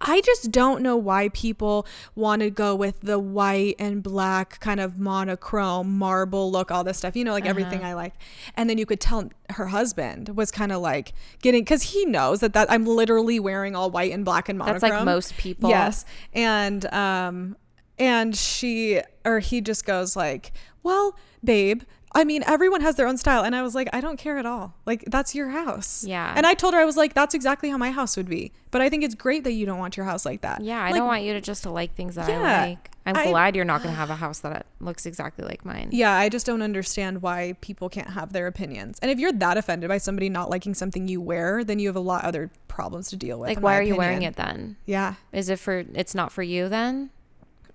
[0.00, 4.80] I just don't know why people want to go with the white and black kind
[4.80, 8.14] of monochrome marble look, all this stuff, you know, like everything I like.
[8.56, 12.40] And then you could tell her husband was kind of like getting, because he knows
[12.40, 14.80] that, that I'm literally wearing all white and black and monochrome.
[14.80, 15.68] That's like most people.
[15.68, 16.04] Yes.
[16.32, 17.56] And, um,
[17.98, 21.82] and she, or he just goes like, well, babe,
[22.12, 23.44] I mean, everyone has their own style.
[23.44, 24.74] And I was like, I don't care at all.
[24.84, 26.04] Like, that's your house.
[26.04, 26.32] Yeah.
[26.36, 28.52] And I told her, I was like, that's exactly how my house would be.
[28.72, 30.60] But I think it's great that you don't want your house like that.
[30.62, 32.90] Yeah, I Like, don't want you to just to like things that Yeah, I like.
[33.06, 35.90] I'm I- glad you're not going to have a house that looks exactly like mine.
[35.92, 38.98] Yeah, I just don't understand why people can't have their opinions.
[39.00, 41.96] And if you're that offended by somebody not liking something you wear, then you have
[41.96, 43.48] a lot other problems to deal with.
[43.50, 44.76] Like, why are you wearing it then?
[44.84, 45.84] Yeah, Is it for?
[45.94, 47.10] It's not for you then.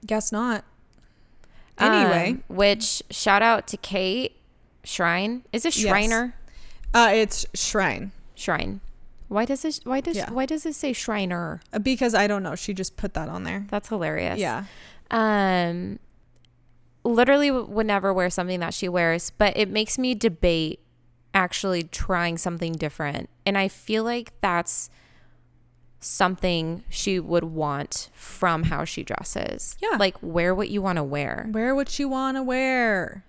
[0.06, 0.64] guess not.
[1.80, 4.38] Anyway, Um, which shout out to Kate
[4.84, 5.44] Shrine.
[5.52, 5.88] Is it Yes.
[5.90, 6.36] Shriner?
[6.94, 8.80] uh, it's Shrine Shrine.
[9.28, 9.80] Why does it?
[9.84, 10.16] Why does?
[10.16, 10.30] Yeah.
[10.32, 11.60] Why does it say Shriner?
[11.74, 12.56] Uh, because I don't know.
[12.56, 13.66] She just put that on there.
[13.70, 14.40] That's hilarious.
[14.40, 14.66] Yeah.
[15.12, 16.00] Um,
[17.04, 20.80] literally would never wear something that she wears, but it makes me debate
[21.34, 24.90] actually trying something different, and I feel like that's
[26.00, 29.78] something she would want from how she dresses.
[29.82, 29.98] Yeah.
[29.98, 31.50] like wear what you want to wear.
[31.52, 33.24] Wear what you want to wear.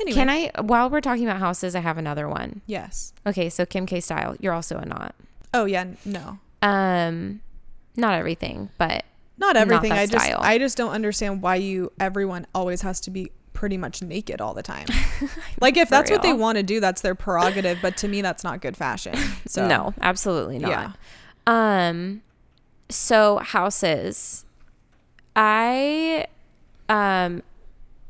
[0.00, 0.14] Anyway.
[0.14, 0.50] Can I?
[0.62, 2.62] While we're talking about houses, I have another one.
[2.66, 3.12] Yes.
[3.26, 5.14] Okay, so Kim K style, you're also a not.
[5.52, 5.84] Oh yeah.
[6.04, 6.38] No.
[6.62, 7.40] Um,
[7.96, 9.04] not everything, but
[9.36, 9.90] Not everything.
[9.90, 10.38] that I just style.
[10.40, 14.54] I just don't understand why you everyone always has to be pretty much naked all
[14.54, 14.86] the time.
[15.60, 17.78] like if that's what they want to do, that's their prerogative.
[17.82, 19.14] But to me, that's not good fashion.
[19.46, 20.70] So No, absolutely not.
[20.70, 20.92] Yeah.
[21.46, 22.22] Um
[22.88, 24.44] so houses.
[25.34, 26.26] I
[26.88, 27.42] um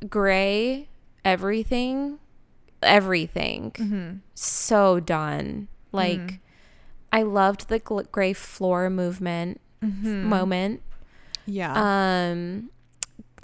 [0.09, 0.89] gray
[1.25, 2.19] everything
[2.83, 3.71] everything.
[3.77, 4.21] Mhm.
[4.35, 5.69] So done.
[5.93, 6.39] Like Mhm.
[7.13, 10.25] I loved the gl- gray floor movement Mhm.
[10.25, 10.83] moment.
[11.47, 11.73] Yeah.
[11.77, 12.71] Um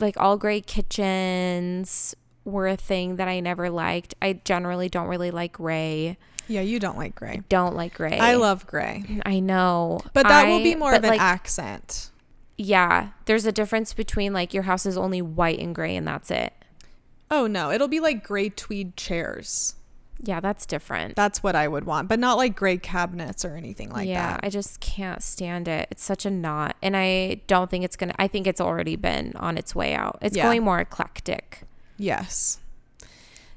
[0.01, 4.15] like all gray kitchens were a thing that I never liked.
[4.23, 6.17] I generally don't really like gray.
[6.49, 6.63] Yeah.
[6.63, 7.43] You don't like gray.
[7.49, 8.19] Don't like gray.
[8.19, 10.01] I love gray, I know.
[10.13, 12.11] but that will be more of an like, accent.
[12.57, 16.31] Yeah, there's a difference between like your house is only white and gray and that's
[16.31, 16.53] it.
[17.31, 19.77] Oh no, it'll be like gray tweed chairs.
[20.21, 21.15] Yeah, that's different.
[21.15, 24.41] That's what I would want, but not like gray cabinets or anything like yeah, that.
[24.43, 25.87] I just can't stand it.
[25.93, 26.75] It's such a not.
[26.83, 29.95] And I don't think it's going to, I think it's already been on its way
[29.95, 30.19] out.
[30.21, 30.43] It's Yeah.
[30.43, 31.61] going more eclectic.
[31.97, 32.59] yes.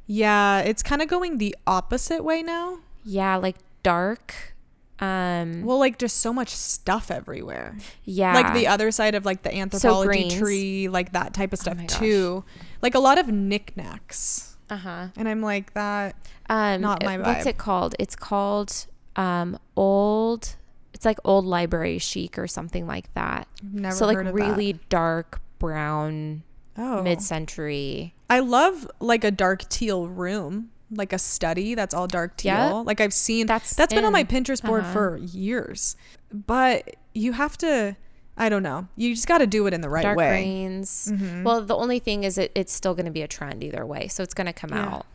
[0.07, 2.79] Yeah, it's kind of going the opposite way now.
[3.03, 4.53] Yeah, like dark.
[4.99, 7.77] Um, Well, like just so much stuff everywhere.
[8.03, 8.33] yeah.
[8.33, 10.37] Like the other side of like the Anthropologie greens.
[10.37, 11.97] tree, like that type of Oh stuff gosh.
[11.97, 12.43] too.
[12.81, 14.57] Like a lot of knickknacks.
[14.69, 15.07] uh huh.
[15.15, 16.15] And I'm like that.
[16.49, 17.25] Um, Not my vibe.
[17.25, 17.95] What's it called?
[17.97, 18.85] It's called
[19.15, 20.55] um, old.
[20.93, 23.47] It's like old library chic or something like that.
[23.63, 26.43] Never so like really dark brown,
[26.77, 27.01] oh.
[27.01, 28.13] mid-century.
[28.31, 32.53] I love like a dark teal room, like a study that's all dark teal.
[32.53, 32.71] Yeah.
[32.73, 34.23] Like I've seen That's that's been on my.
[34.23, 34.93] Pinterest board Uh-huh.
[34.93, 35.95] for years.
[36.33, 37.95] But you have to
[38.37, 38.87] I don't know.
[38.95, 40.29] You just got to do it in the right dark way.
[40.29, 41.09] greens.
[41.11, 41.43] Mhm.
[41.43, 44.07] Well, the only thing is it, it's still going to be a trend either way,
[44.07, 44.87] so it's going to come Yeah.
[44.95, 45.05] out.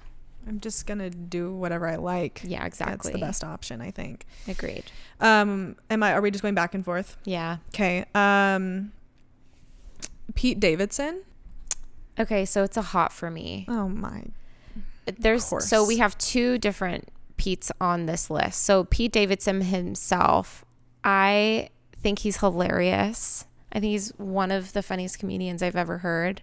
[0.46, 2.42] I'm just going to do whatever I like.
[2.44, 3.10] Yeah, exactly.
[3.10, 4.26] That's the best option, I think.
[4.46, 4.84] Agreed.
[5.20, 7.16] Um am I are we just going back and forth?
[7.24, 7.56] Yeah.
[7.74, 8.04] Okay.
[8.14, 8.92] Um
[10.34, 11.22] Pete Davidson.
[12.18, 13.64] Okay, so it's a hot for me.
[13.68, 14.24] Oh my.
[15.18, 18.62] There's so we have two different Pete's on this list.
[18.64, 20.64] So Pete Davidson himself,
[21.04, 21.68] I
[22.00, 23.44] think he's hilarious.
[23.72, 26.42] I think he's one of the funniest comedians I've ever heard.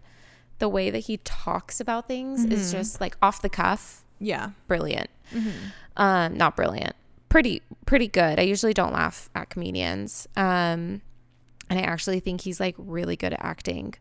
[0.60, 2.78] The way that he talks about things is Mhm.
[2.78, 4.52] just like off the cuff, Yeah.
[4.68, 5.10] brilliant.
[5.34, 5.54] Mhm.
[5.98, 6.96] um not brilliant
[7.30, 11.02] pretty pretty good i usually don't laugh at comedians um
[11.70, 13.94] and i actually think he's like really good at acting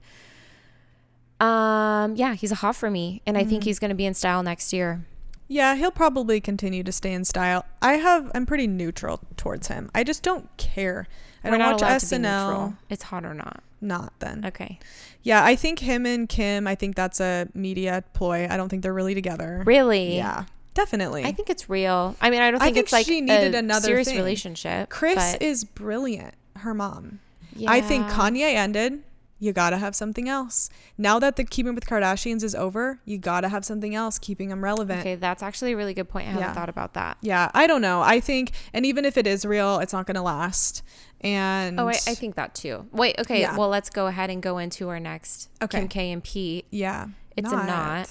[1.43, 3.67] um yeah he's a hot for me and i think Mhm.
[3.67, 5.05] he's going to be in style next year
[5.49, 7.67] Yeah, he'll probably continue to stay in style.
[7.83, 9.91] I have I'm pretty neutral towards him.
[9.95, 11.07] I just don't care.
[11.45, 12.47] I We're don't watch allowed to be SNL.
[12.49, 12.75] neutral.
[12.89, 14.47] it's hot or not Not then.
[14.47, 14.79] okay
[15.23, 18.47] Yeah, I think him and Kim, I think that's a media ploy.
[18.49, 19.63] I don't think they're really together.
[19.67, 20.45] really Yeah.
[20.75, 21.25] Definitely.
[21.25, 23.55] i think it's real i mean i don't I think, think it's like she needed
[23.55, 24.17] a another serious thing.
[24.17, 26.33] relationship Chris is brilliant.
[26.65, 27.19] Her mom.
[27.55, 27.71] Yeah.
[27.77, 28.07] I think.
[28.07, 29.03] Kanye ended.
[29.43, 30.71] You gotta have something else.
[30.97, 34.63] Now that the Keeping with Kardashians is over, you gotta have something else keeping them
[34.63, 35.01] relevant.
[35.01, 36.53] okay that's actually a really good point i haven't Yeah.
[36.53, 38.03] thought about that Yeah, I don't know.
[38.03, 40.83] I think, and even if it is real, it's not gonna last.
[41.23, 42.87] And Oh, I, I think that too.
[42.93, 43.41] Wait, okay.
[43.41, 43.57] Yeah.
[43.57, 45.79] Well, let's go ahead and go into our next Okay.
[45.81, 46.67] Kim K and Pete.
[46.71, 48.09] yeah, It's a not.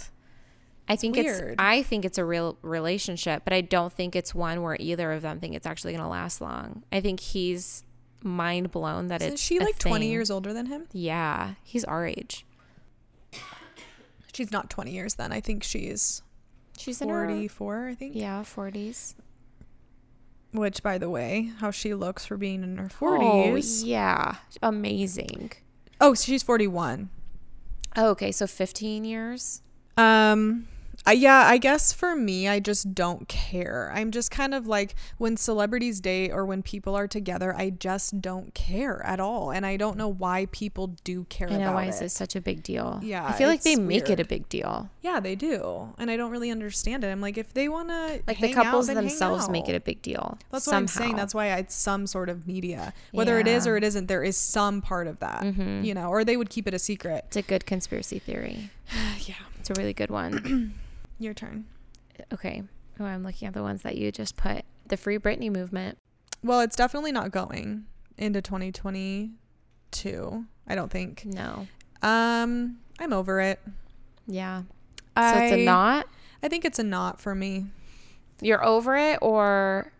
[0.89, 1.41] I think it's.
[1.58, 5.22] I think it's a real relationship, but I don't think it's one where either of
[5.22, 6.84] them think it's actually going to last long.
[6.91, 7.84] I think he's
[8.23, 10.88] mind blown that Isn't it's she like 20 years older than him?
[10.93, 12.45] Yeah, he's our age.
[14.34, 15.31] She's not 20 years then.
[15.31, 16.21] I think she's
[16.77, 18.15] She's in her 44, I think.
[18.15, 19.15] yeah forties.
[20.53, 23.19] Which, by the way, how she looks for being in her 40s.
[23.21, 23.84] Oh 40s.
[23.86, 25.51] yeah, amazing.
[25.99, 27.10] Oh, she's 41.
[27.95, 29.62] Oh, okay, so fifteen years.
[29.97, 30.67] Um,
[31.04, 33.92] I, yeah, I guess for me, I just don't care.
[33.94, 38.22] I'm just kind of like when celebrities date or when people are together, I just
[38.22, 41.86] don't care at all, and I don't know why people do care I know why
[41.86, 41.90] it.
[41.90, 43.00] is this such a big deal?
[43.02, 44.90] Yeah, I feel like they it's make it a big deal.
[45.02, 47.08] Yeah, they do, and I don't really understand it.
[47.08, 50.38] I'm like, if they want to, Like the couples themselves make it a big deal.
[50.52, 50.76] That's what.
[50.76, 51.16] I'm saying.
[51.16, 54.06] That's why it's some sort of media, whether it is or it isn't.
[54.08, 55.84] There is some part of that, Mhm.
[55.84, 57.24] you know, or they would keep it a secret.
[57.28, 58.70] It's a good conspiracy theory.
[59.26, 60.74] yeah, It's a really good one.
[61.21, 61.65] your turn.
[62.34, 62.63] okay.
[62.99, 64.63] Oh, I'm looking at the ones that you just put.
[64.88, 65.97] The Free Britney movement.
[66.43, 67.86] Well, it's definitely not going
[68.17, 70.45] into 2022.
[70.67, 71.25] I don't think.
[71.25, 71.67] No.
[72.01, 73.60] Um, I'm over it.
[74.27, 74.62] Yeah.
[74.62, 74.65] So
[75.15, 76.07] I, it's a not.
[76.43, 77.67] I think it's a not for me.
[78.41, 79.91] You're over it or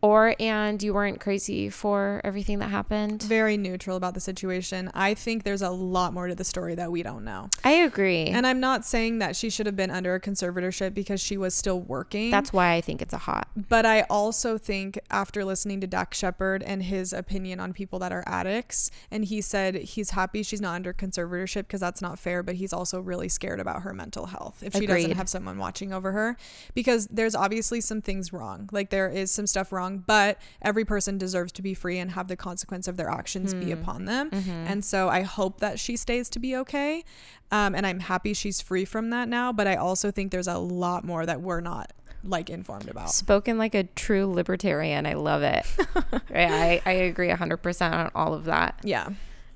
[0.00, 3.22] or and you weren't crazy for everything that happened.
[3.22, 4.90] Very neutral about the situation.
[4.94, 7.50] I think there's a lot more to the story that we don't know.
[7.64, 8.26] I agree.
[8.26, 11.54] And I'm not saying that she should have been under a conservatorship because she was
[11.54, 12.30] still working.
[12.30, 13.48] That's why I think it's a hot.
[13.56, 18.12] But I also think after listening to Dax Shepard and his opinion on people that
[18.12, 22.42] are addicts, and he said he's happy she's not under conservatorship because that's not fair,
[22.42, 25.92] but he's also really scared about her mental health if she doesn't have someone watching
[25.92, 26.36] over her
[26.74, 28.68] because there's obviously some things wrong.
[28.72, 32.28] Like there is some stuff wrong, but every person deserves to be free and have
[32.28, 34.30] the consequence of their actions be upon them.
[34.66, 37.04] And so I hope that she stays to be okay.
[37.50, 40.58] Um, and I'm happy she's free from that now, but I also think there's a
[40.58, 41.92] lot more that we're not
[42.24, 43.10] like informed about.
[43.10, 45.06] Spoken like a true libertarian.
[45.06, 45.64] I love it.
[46.30, 48.78] yeah, I, I agree 100% on all of that.
[48.82, 49.08] Yeah.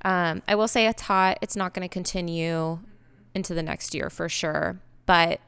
[0.05, 1.39] Um, I will say it's hot.
[1.43, 2.81] It's not going to continue
[3.35, 4.81] into the next year for sure.
[5.07, 5.41] But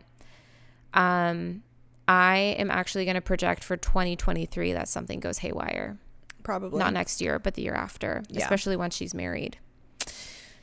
[0.92, 1.62] um,
[2.06, 5.96] I am actually going to project for 2023 that something goes haywire.
[6.42, 6.78] Probably.
[6.78, 8.42] Not next year, but the year after, Yeah.
[8.42, 9.56] especially once she's married.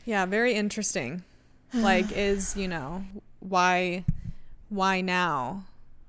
[0.06, 1.23] Yeah, very interesting.
[1.73, 3.04] like is, you know,
[3.39, 4.06] why
[4.69, 5.63] why now?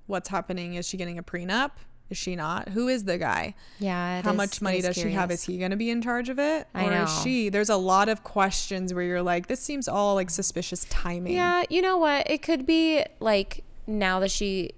[0.06, 0.74] What's happening?
[0.74, 1.70] Is she getting a prenup?
[2.10, 2.68] Is she not?
[2.70, 3.54] Who is the guy?
[3.78, 4.20] Yeah.
[4.20, 5.30] How is- much money does she have?
[5.30, 6.66] Is he going to be in charge of it?
[6.74, 7.04] I or know.
[7.04, 7.48] is she?
[7.48, 11.32] There's a lot of questions where you're like, this seems all like suspicious timing.
[11.32, 12.28] Yeah, you know what?
[12.30, 14.72] It could be like now that she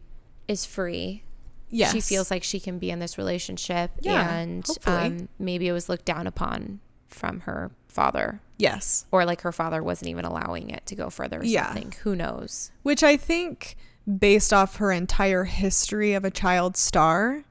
[0.49, 1.23] is free,
[1.71, 1.93] Yes.
[1.93, 5.89] she feels like she can be in this relationship Yeah, and um, maybe it was
[5.89, 9.07] looked down upon from her father Yes.
[9.11, 11.67] or like her father wasn't even allowing it to go further or Yeah.
[11.67, 13.77] something who knows Which I think,
[14.19, 17.45] based off her entire history of a child star,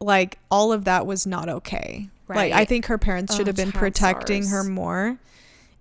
[0.00, 2.08] like all of that was not okay.
[2.26, 2.50] Right.
[2.50, 5.18] Like I think her parents should Oh, have been child protecting her more.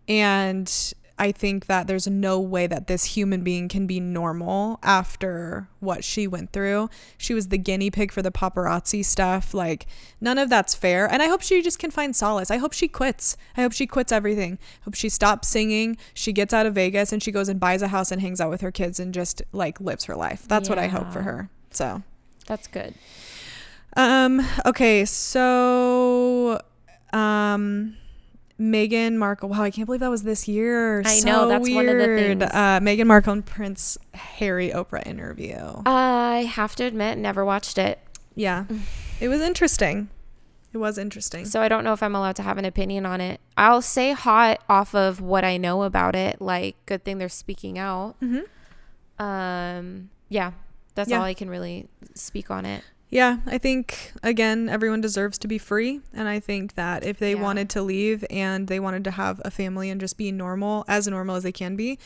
[0.08, 5.70] And I think that there's no way that this human being can be normal after
[5.80, 6.90] what she went through.
[7.16, 9.54] She was the guinea pig for the paparazzi stuff.
[9.54, 9.86] Like,
[10.20, 11.06] none of that's fair.
[11.06, 12.50] And I hope she just can find solace.
[12.50, 13.38] I hope she quits.
[13.56, 14.58] I hope she quits everything.
[14.82, 15.96] I hope she stops singing.
[16.16, 18.50] She gets out of Vegas and she goes and buys a house and hangs out
[18.50, 20.48] with her kids and just like lives her life.
[20.48, 21.52] That's what I hope for her.
[21.70, 22.02] So,
[22.48, 22.96] that's good
[23.98, 26.62] um, okay, so
[27.14, 27.98] um
[28.62, 29.50] Meghan Markle.
[29.50, 31.02] Wow, I can't believe that was this year.
[31.04, 32.39] I know, that's one of the weird.
[32.39, 32.52] things.
[32.54, 35.58] Uh, Meghan Markle and Prince Harry Oprah interview.
[35.88, 38.00] i have to admit never watched it
[38.36, 38.65] yeah,
[39.19, 40.10] it was interesting.
[40.74, 41.43] It was interesting.
[41.45, 44.12] so i don't know if i'm allowed to have an opinion on it i'll say
[44.13, 48.39] hot off of what i know about it like good thing they're speaking out hmm
[49.19, 50.52] um yeah
[50.95, 51.17] that's Yeah.
[51.19, 55.58] all i can really speak on it Yeah, I think again, everyone deserves to be
[55.58, 57.41] free, and I think that if they Yeah.
[57.41, 61.08] wanted to leave and they wanted to have a family and just be normal, as
[61.08, 62.00] normal as they can be,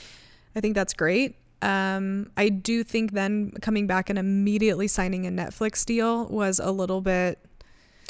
[0.56, 1.36] I think that's great.
[1.62, 6.72] Um, I do think then coming back and immediately signing a Netflix deal was a
[6.72, 7.38] little bit,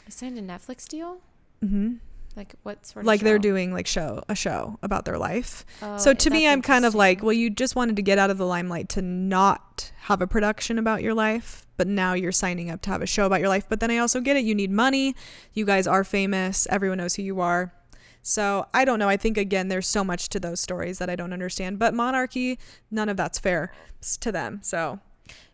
[0.08, 1.18] i signed a netflix deal
[1.64, 1.98] mhm,
[2.36, 5.66] like what sort of like they're doing like show a show about their life.
[5.82, 8.30] Oh, so to me, I'm kind of like, well, you just wanted to get out
[8.30, 12.70] of the limelight to not have a production about your life, but now you're signing
[12.70, 13.66] up to have a show about your life.
[13.70, 14.44] But then I also get it.
[14.44, 15.16] You need money.
[15.54, 16.68] You guys are famous.
[16.70, 17.74] Everyone knows who you are.
[18.22, 19.10] So I don't know.
[19.10, 21.80] I think again, there's so much to those stories that I don't understand.
[21.80, 23.72] But monarchy, none of that's fair
[24.20, 24.60] to them.
[24.64, 25.00] So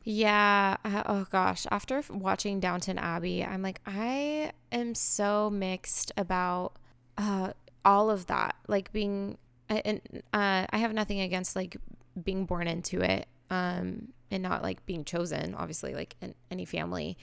[0.03, 0.77] Yeah.
[0.83, 1.65] uh, Oh gosh.
[1.71, 6.73] After watching Downton Abbey, I'm like, I am so mixed about
[7.17, 7.53] uh,
[7.85, 8.55] all of that.
[8.67, 9.37] Like being,
[9.69, 10.01] and
[10.33, 11.77] uh, I have nothing against like
[12.21, 15.55] being born into it, um, and not like being chosen.
[15.55, 17.17] Obviously, like in any family,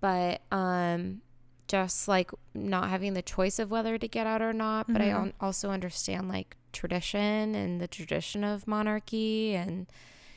[0.00, 1.22] but um,
[1.68, 4.86] just like not having the choice of whether to get out or not.
[4.92, 5.14] But I Mhm.
[5.14, 9.86] al- also understand like tradition and the tradition of monarchy and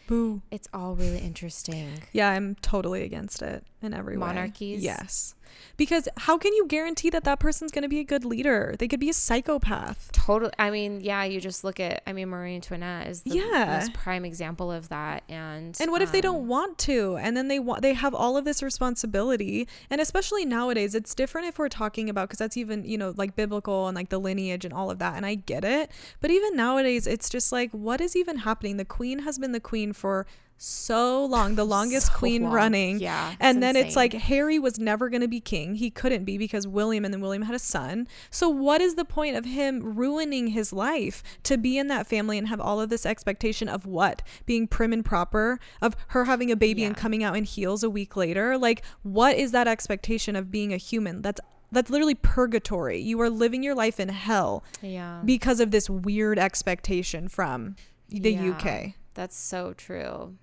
[0.08, 0.42] boo.
[0.52, 2.04] it's all really interesting.
[2.12, 4.28] Yeah, I'm totally against it in every way.
[4.28, 4.82] Monarchies?
[4.84, 5.36] Yes.
[5.78, 8.76] Because how can you guarantee that that person's going to be a good leader?
[8.78, 10.12] They could be a psychopath.
[10.12, 10.52] Totally.
[10.60, 13.78] I mean, yeah, you just look at, I mean, Marie Antoinette is the Yeah.
[13.80, 15.24] most prime example of that.
[15.30, 17.18] And And what if they don't um, want to?
[17.18, 19.68] And then they want they have all of this responsibility.
[19.90, 23.36] And especially nowadays, it's different if we're talking about because that's even, you know, like
[23.36, 25.16] biblical and like the lineage and all of that.
[25.16, 25.92] And I get it.
[26.22, 28.78] But even nowadays, it's just like what is even happening?
[28.78, 30.26] The queen has been the queen for
[30.64, 32.54] so long, the longest So queen long.
[32.54, 33.00] running.
[33.00, 33.36] Yeah.
[33.40, 35.76] And then it's like Harry was never going to be king.
[35.76, 38.08] He couldn't be because William and then William had a son.
[38.30, 42.38] So what is the point of him ruining his life to be in that family
[42.38, 44.22] and have all of this expectation of what?
[44.46, 47.90] Being prim and proper, of her having a baby and coming out in heels a
[47.90, 48.58] week later?
[48.58, 51.22] Like what is that expectation of being a human?
[51.22, 51.42] That's
[51.72, 53.00] that's literally purgatory.
[53.02, 55.22] You are living your life in hell yeah.
[55.26, 57.76] because of this weird expectation from
[58.10, 58.52] the Yeah.
[58.52, 58.94] UK.
[59.16, 60.36] That's so true.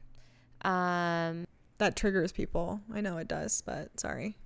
[0.64, 1.46] Um,
[1.78, 2.80] That triggers people.
[2.92, 4.36] I know it does, but sorry.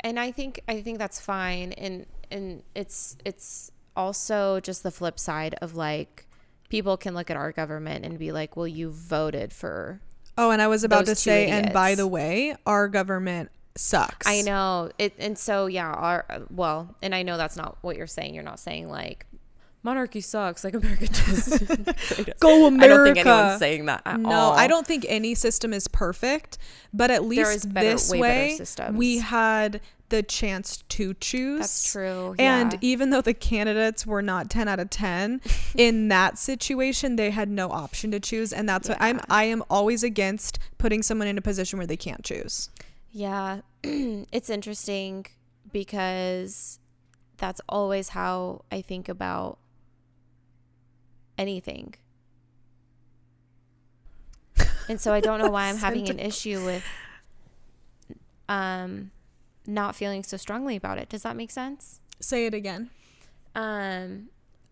[0.00, 5.18] and I think I think that's fine and and it's it's also just the flip
[5.18, 6.26] side of like
[6.68, 10.00] people can look at our government and be like, "Well, you voted for
[10.36, 14.26] Oh, and I was about to say, and by the way, our government sucks.
[14.26, 15.90] I know it, and so yeah.
[15.90, 18.34] Our well, and I know that's not what you're saying.
[18.34, 19.26] You're not saying like
[19.88, 21.48] monarchy sucks, like America does.
[22.40, 22.84] Go America.
[22.84, 24.52] I don't think anyone's saying that at No, all.
[24.52, 26.58] No, I don't think any system is perfect,
[26.92, 28.96] but at least is better- this way way systems.
[28.96, 29.80] we had
[30.10, 31.60] the chance to choose.
[31.60, 32.34] That's true.
[32.38, 35.40] And even though the candidates were not 10 out of 10,
[35.76, 39.62] in that situation they had no option to choose and that's what I'm I am
[39.68, 42.70] always against putting someone in a position where they can't choose.
[43.10, 45.26] Yeah, it's interesting
[45.72, 46.78] because
[47.36, 49.58] that's always how I think about
[51.38, 51.94] anything.
[54.88, 56.84] And so I don't know why I'm having an issue with
[58.48, 59.10] um
[59.66, 61.08] not feeling so strongly about it.
[61.10, 62.00] Does that make sense?
[62.20, 62.90] Say it again.
[63.54, 64.28] Um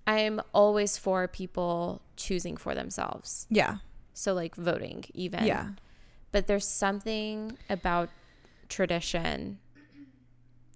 [0.06, 3.46] I'm always for people choosing for themselves.
[3.50, 3.78] Yeah.
[4.14, 5.44] So like voting even.
[5.44, 5.70] Yeah.
[6.32, 8.08] but there's something about
[8.68, 9.58] tradition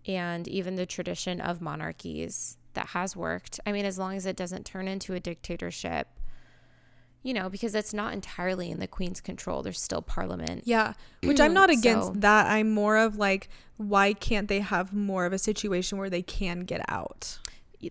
[0.07, 3.61] and even the tradition of monarchies that has worked.
[3.66, 6.09] I mean, as long as it doesn't turn into a dictatorship,
[7.23, 9.62] you know, because it's not entirely in the queen's control.
[9.62, 10.62] There's still parliament.
[10.64, 12.47] Yeah, which I'm not against So- that.
[12.47, 16.61] I'm more of like, why can't they have more of a situation where they can
[16.61, 17.39] get out?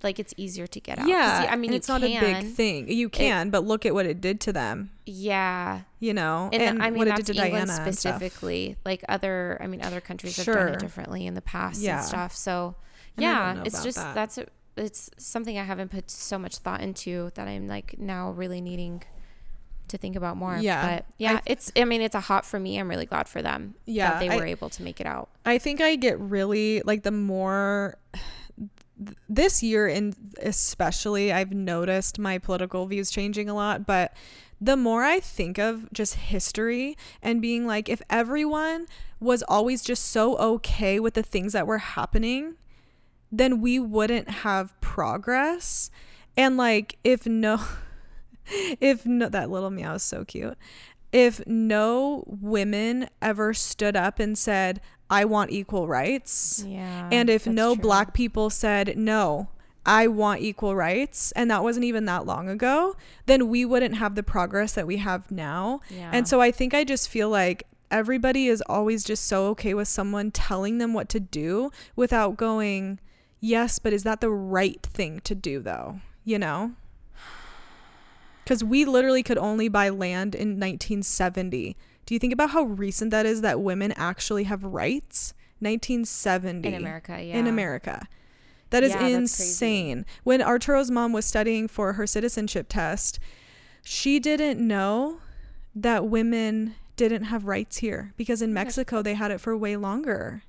[0.04, 1.08] Like it's easier to get out.
[1.08, 2.92] Yeah, I mean, it's not a big thing.
[2.92, 4.92] You can, but look at what it did to them.
[5.08, 8.78] Yeah, You know, and, and, I mean what it did to England Diana specifically.
[8.86, 11.98] Like other, I mean, other countries have done it differently in the past Yeah.
[11.98, 12.36] and stuff.
[12.36, 12.76] So
[13.18, 14.14] And I don't yeah, it's just that.
[14.14, 14.46] that's a,
[14.80, 19.04] it's something I haven't put so much thought into that I'm like now really needing
[19.90, 20.58] to think about more.
[20.58, 20.98] Yeah.
[20.98, 21.72] but yeah, I- it's.
[21.76, 22.80] I mean, it's a hot for me.
[22.80, 23.76] I'm really glad for them.
[23.86, 25.30] Yeah, that they I- were able to make it out.
[25.46, 27.98] I think I get really like the more
[29.30, 34.14] this year and especially I've noticed my political views changing a lot, but
[34.60, 38.88] the more I think of just history and being like if everyone
[39.22, 42.56] was always just so okay with the things that were happening,
[43.32, 45.90] then we wouldn't have progress.
[46.38, 47.60] And like if no
[48.80, 50.58] if no that little meow is so cute.
[51.12, 57.48] If no women ever stood up and said, I want equal rights, Yeah, and if
[57.48, 57.82] no true.
[57.82, 59.50] black people said, no,
[59.88, 64.14] I want equal rights, and that wasn't even that long ago, then we wouldn't have
[64.14, 65.80] the progress that we have now.
[65.90, 66.12] Yeah.
[66.14, 69.88] And so I think I just feel like everybody is always just so okay with
[69.88, 73.00] someone telling them what to do without going,
[73.40, 76.02] yes, but is that the right thing to do, though?
[76.24, 76.74] You know?
[78.44, 81.76] Because we literally could only buy land in 1970.
[82.06, 85.34] Do you think about how recent that is that women actually have rights?
[85.60, 88.08] 1970 in America, yeah, in America.
[88.72, 90.06] That is Yeah, insane.
[90.24, 93.20] When Arturo's mom was studying for her citizenship test,
[93.84, 95.20] she didn't know
[95.76, 100.44] that women didn't have rights here because in Mexico they had it for way longer.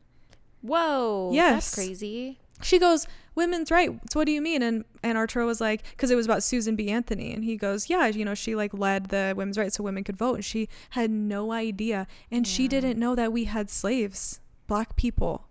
[0.63, 1.65] Whoa, Yes.
[1.67, 2.39] that's crazy.
[2.63, 4.15] She goes, "Women's rights.
[4.15, 6.89] What do you mean?" And and Arturo was like, "Cause it was about Susan B.
[6.91, 10.05] Anthony." And he goes, "Yeah, you know, she like led the women's rights so women
[10.05, 14.41] could vote." And she had no idea, and she didn't know that we had slaves,
[14.67, 15.47] black people.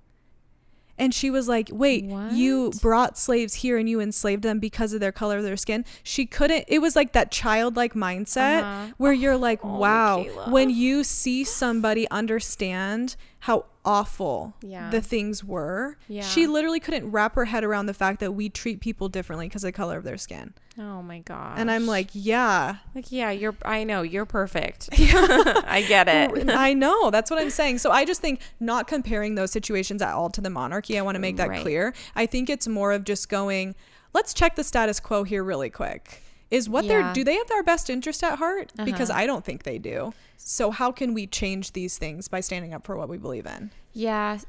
[1.02, 2.04] And she was like, "Wait,
[2.34, 5.86] you brought slaves here and you enslaved them because of their color of their skin?"
[6.04, 6.66] She couldn't.
[6.68, 8.94] It was like that childlike mindset Uh-huh.
[8.98, 10.50] where you're like, Oh, "Wow!" Michaela.
[10.52, 14.90] When you see somebody understand how awful Yeah.
[14.90, 16.22] the things were, Yeah.
[16.24, 19.64] she literally couldn't wrap her head around the fact that we treat people differently because
[19.64, 20.54] of the color of their skin.
[20.78, 21.58] Oh my god.
[21.58, 23.56] And I'm like, yeah, like, yeah, you're.
[23.64, 24.90] I know you're perfect.
[24.94, 26.50] I get it.
[26.50, 27.10] I know.
[27.12, 27.80] That's what I'm saying.
[27.80, 30.98] So I just think not comparing those situations at all to the monarchy.
[30.98, 31.62] I want to make that Right.
[31.62, 31.94] clear.
[32.16, 33.76] I think it's more of just going,
[34.14, 36.22] let's check the status quo here really quick.
[36.52, 37.02] Is what Yeah.
[37.04, 38.72] they're do they have their best interest at heart?
[38.84, 39.20] Because Uh-huh.
[39.20, 40.14] I don't think they do.
[40.38, 43.70] So how can we change these things by standing up for what we believe in?
[43.94, 44.40] Yeah,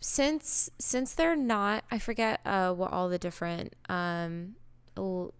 [0.00, 4.54] since since they're not, I forget uh what all the different um
[4.96, 5.34] l-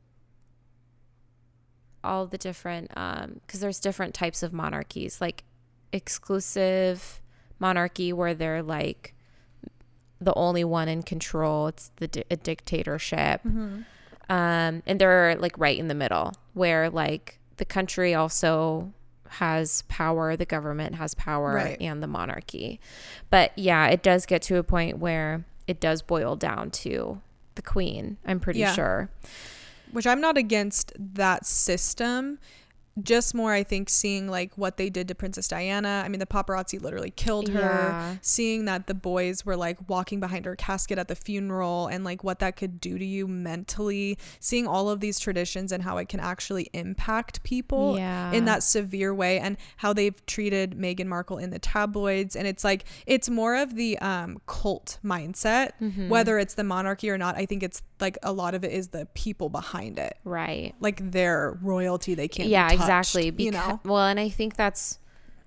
[2.02, 5.44] all the different um because there's different types of monarchies, like
[5.92, 7.20] exclusive
[7.58, 9.14] monarchy where they're like
[10.20, 11.68] the only one in control.
[11.68, 13.40] It's the di- a dictatorship.
[14.30, 18.92] Um, and they're like right in the middle where like the country also
[19.28, 21.76] has power, the government has power, Right.
[21.80, 22.80] and the monarchy.
[23.28, 27.20] But yeah, it does get to a point where it does boil down to
[27.56, 28.72] the queen, I'm pretty Yeah.
[28.72, 29.10] sure.
[29.92, 32.38] which I'm not against that system
[33.04, 36.02] just more I think seeing like what they did to Princess Diana.
[36.04, 37.60] I mean the paparazzi literally killed her.
[37.60, 38.16] Yeah.
[38.22, 42.22] Seeing that the boys were like walking behind her casket at the funeral and like
[42.24, 44.18] what that could do to you mentally.
[44.38, 48.32] Seeing all of these traditions and how it can actually impact people Yeah.
[48.32, 52.64] in that severe way and how they've treated Meghan Markle in the tabloids and it's
[52.64, 56.08] like it's more of the um cult mindset Mm-hmm.
[56.08, 58.88] whether it's the monarchy or not I think it's like a lot of it is
[58.88, 60.74] the people behind it Right.
[60.80, 62.68] like their royalty they can't yeah,
[62.98, 63.44] exactly.
[63.44, 64.98] you know Well, and I think that's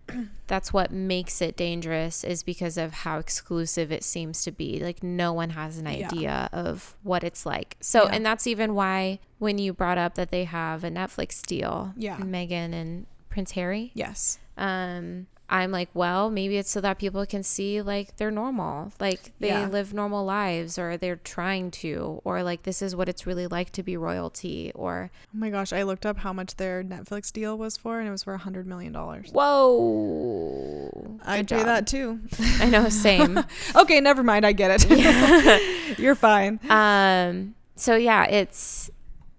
[0.48, 4.80] that's what makes it dangerous is because of how exclusive it seems to be.
[4.82, 6.08] Like no one has an Yeah.
[6.08, 7.78] idea of what it's like.
[7.80, 8.10] So, Yeah.
[8.14, 12.18] and that's even why when you brought up that they have a Netflix deal, Yeah.
[12.18, 17.44] Meghan and Prince Harry, yes um i'm like well maybe it's so that people can
[17.44, 18.92] see like they're normal.
[19.00, 19.68] Like they Yeah.
[19.68, 23.70] live normal lives or they're trying to or like this is what it's really like
[23.74, 27.56] to be royalty or oh my gosh I looked up how much their Netflix deal
[27.56, 29.30] was for and it was for a hundred million dollars.
[29.32, 31.20] Whoa.
[31.24, 32.20] I'd pay that too.
[32.60, 33.40] I know same.
[33.76, 34.90] Okay never mind I get it.
[36.00, 36.60] You're fine.
[36.70, 38.90] Um so yeah it's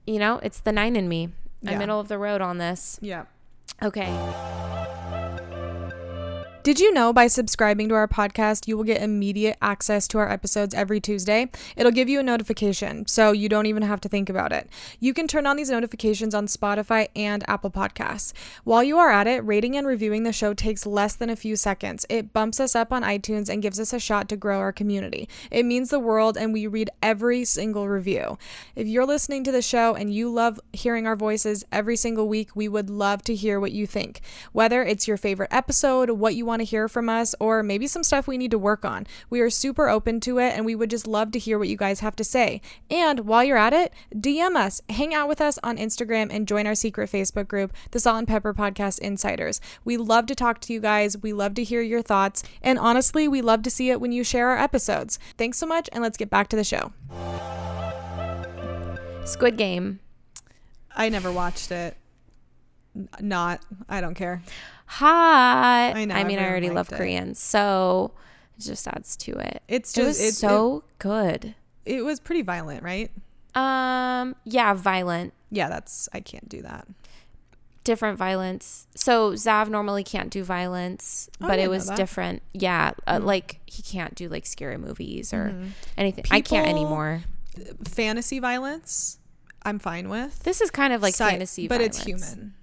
[0.07, 1.31] you know it's the nine in me.
[1.63, 1.73] Yeah.
[1.73, 2.99] i'm middle of the road on this.
[3.03, 3.25] Yeah.
[3.83, 4.13] Okay
[6.65, 10.31] Did you know by subscribing to our podcast, you will get immediate access to our
[10.31, 11.51] episodes every Tuesday?
[11.77, 14.71] It'll give you a notification, so you don't even have to think about it.
[14.99, 18.33] You can turn on these notifications on Spotify and Apple Podcasts.
[18.65, 21.55] While you are at it, rating and reviewing the show takes less than a few
[21.55, 22.07] seconds.
[22.09, 25.29] It bumps us up on iTunes and gives us a shot to grow our community.
[25.51, 28.39] It means the world, and we read every single review.
[28.75, 32.57] If you're listening to the show and you love hearing our voices every single week,
[32.57, 34.23] we would love to hear what you think.
[34.53, 38.03] Whether it's your favorite episode, what you want to hear from us, or maybe some
[38.03, 39.07] stuff we need to work on.
[39.31, 41.77] We are super open to it and we would just love to hear what you
[41.77, 42.61] guys have to say.
[42.91, 46.67] And while you're at it, DM us, hang out with us on Instagram, and join
[46.67, 49.61] our secret Facebook group, the Salt and Pepper Podcast Insiders.
[49.85, 51.17] We love to talk to you guys.
[51.19, 52.43] We love to hear your thoughts.
[52.63, 55.19] And honestly, we love to see it when you share our episodes.
[55.37, 56.93] Thanks so much, and let's get back to the show.
[59.25, 60.01] squid game
[60.97, 61.97] I never watched it.
[63.21, 64.43] Not, I don't care.
[64.87, 66.97] hot I know, i mean i already love it.
[66.97, 68.13] korean so
[68.59, 71.55] it just adds to it It's it just was it's so good
[71.87, 73.11] it, it was pretty violent, right?
[73.55, 76.89] Um, yeah, violent, Yeah, that's I can't do that.
[77.85, 78.87] different violence.
[78.95, 82.43] So Zav normally can't do violence, Oh, but it was different.
[82.55, 83.25] Yeah, uh, Mm.
[83.25, 85.71] like he can't do like scary movies or Mhm.
[85.99, 86.25] anything.
[86.31, 87.23] I can't anymore.
[87.87, 89.19] Fantasy violence,
[89.63, 90.43] I'm fine with.
[90.43, 92.55] This is kind of like Sci- fantasy, but it's human.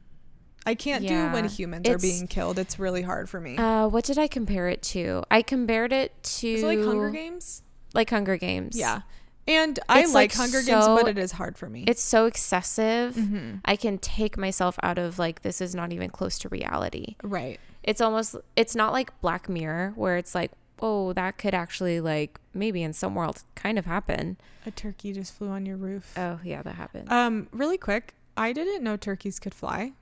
[0.65, 1.49] I can't do when Yeah.
[1.49, 2.59] humans are being killed.
[2.59, 3.57] It's really hard for me.
[3.57, 5.23] Uh, what did I compare it to?
[5.31, 7.63] I compared it to Is it like Hunger Games?
[7.93, 8.77] Like Hunger Games.
[8.77, 9.01] Yeah.
[9.47, 11.83] And I It's, like, like, Hunger Games, but it is hard for me.
[11.87, 13.15] It's so excessive.
[13.15, 17.15] hmm I can take myself out of like this is not even close to reality.
[17.23, 17.59] Right.
[17.83, 20.51] it's almost it's not like black mirror where it's like
[20.83, 24.37] oh that could actually like maybe in some world kind of happen
[24.67, 26.13] A turkey just flew on your roof.
[26.17, 29.93] oh yeah that happened Um, really quick, I didn't know turkeys could fly.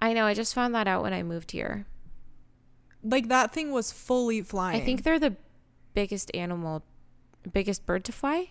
[0.00, 1.86] I know i just found that out when i moved here
[3.02, 4.80] Like that thing was fully flying.
[4.80, 5.36] i think they're the
[5.94, 6.82] biggest animal
[7.52, 8.50] biggest bird to fly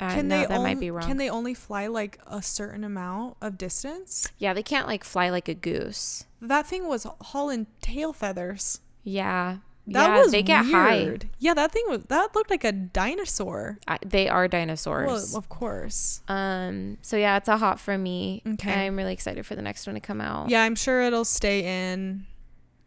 [0.00, 2.40] uh, can no, they that on- might be wrong Can they only fly like a
[2.40, 4.26] certain amount of distance?
[4.38, 8.80] yeah they can't like fly like a goose That thing was hauling tail feathers.
[9.04, 11.28] yeah That yeah, was they get high weird.
[11.38, 13.78] Yeah, that thing was that looked like a dinosaur.
[13.88, 16.22] I, they are dinosaurs Well, of course.
[16.28, 18.86] um so yeah it's a hot for me Okay.
[18.86, 21.92] i'm really excited for the next one to come out Yeah, I'm sure it'll stay
[21.92, 22.26] in.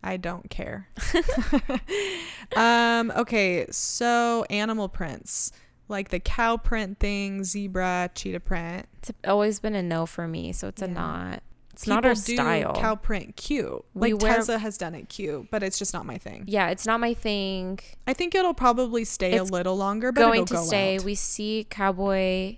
[0.06, 0.90] I don't care.
[2.56, 5.52] um, okay, so animal prints.
[5.88, 8.86] Like the cow print thing, zebra, cheetah print.
[9.00, 11.44] it's always been a no for me so it's a not
[11.74, 13.84] it's not our style Cow print cute.
[13.94, 16.44] We Like wear- Tessa has done it cute, but it's just not my thing.
[16.48, 17.80] yeah, it's not my thing.
[18.08, 20.98] I think it'll probably stay It's a little longer, but Going to go stay.
[20.98, 21.04] out.
[21.04, 22.58] We see cowboy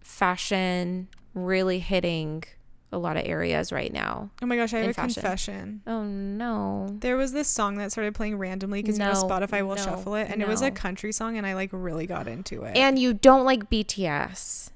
[0.00, 2.44] fashion really hitting
[2.92, 4.30] a lot of areas right now.
[4.40, 5.14] oh my gosh, I have a fashion.
[5.22, 5.82] confession.
[5.86, 6.96] Oh no.
[7.00, 10.14] There was this song that started playing randomly because you know Spotify will no, shuffle
[10.14, 12.76] it, and it was a country song, and I like really got into it.
[12.76, 14.70] And you don't like BTS.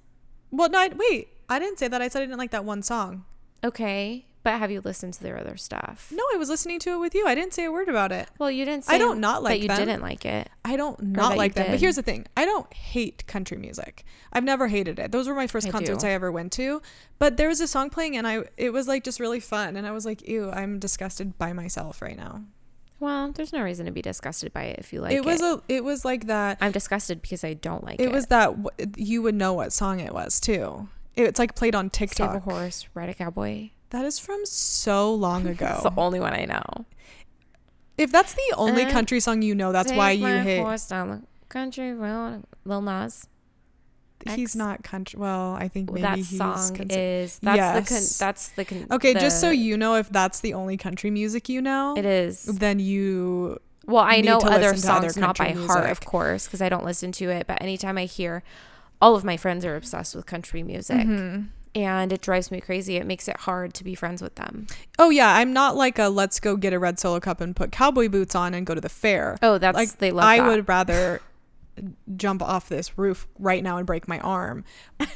[0.51, 2.03] well, no, I, wait, I didn't say that.
[2.03, 3.25] I said I didn't like that one song.
[3.65, 4.27] Okay.
[4.43, 6.11] But have you listened to their other stuff?
[6.11, 7.27] No, I was listening to it with you.
[7.27, 8.27] I didn't say a word about it.
[8.39, 9.77] Well, you didn't say I don't not like that you them.
[9.77, 10.49] didn't like it.
[10.65, 11.67] I don't not like them.
[11.71, 14.03] But here's the thing: I don't hate country music.
[14.33, 15.13] I've never hated it.
[15.13, 16.09] Those were my first I concerts do.
[16.09, 16.81] I ever went to.
[17.19, 19.87] But there was a song playing, and I it was like just really fun, and
[19.87, 22.45] I was like, "Ew, I'm disgusted by myself right now."
[22.99, 25.17] Well, there's no reason to be disgusted by it if you like it.
[25.17, 26.57] it was a it was like that.
[26.63, 28.05] I'm disgusted because I don't like it.
[28.05, 30.89] It was that w- you would know what song it was too.
[31.17, 33.71] It's like played on Save a horse, ride a cowboy.
[33.91, 35.71] That is from so long ago.
[35.75, 36.87] It's the only one I know.
[37.99, 40.61] if that's the only Uh, country song you know, that's why you hate.
[40.61, 42.45] horse down the country road.
[42.65, 43.27] Lil Nas.
[44.27, 44.57] He's X.
[44.57, 45.19] not country.
[45.19, 48.19] Well, I think maybe that he's song is that's the con- Yes.
[48.19, 51.63] that's the con- Okay, just so you know, if that's the only country music you
[51.63, 52.45] know, it is.
[52.45, 56.45] then you Well, I know other to other songs not by country heart, of course,
[56.47, 57.47] because I don't listen to it.
[57.47, 58.43] But anytime I hear,
[59.01, 61.49] all of my friends are obsessed with country music, Mhm.
[61.75, 62.97] and it drives me crazy.
[62.97, 64.67] It makes it hard to be friends with them.
[64.99, 67.73] Oh yeah, I'm not like a let's go get a red solo cup and put
[67.73, 69.37] cowboy boots on and go to the fair.
[69.43, 70.25] Oh, that's like they love.
[70.25, 70.47] I that.
[70.49, 71.21] would rather
[72.17, 74.65] jump off this roof right now and break my arm.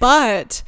[0.01, 0.63] But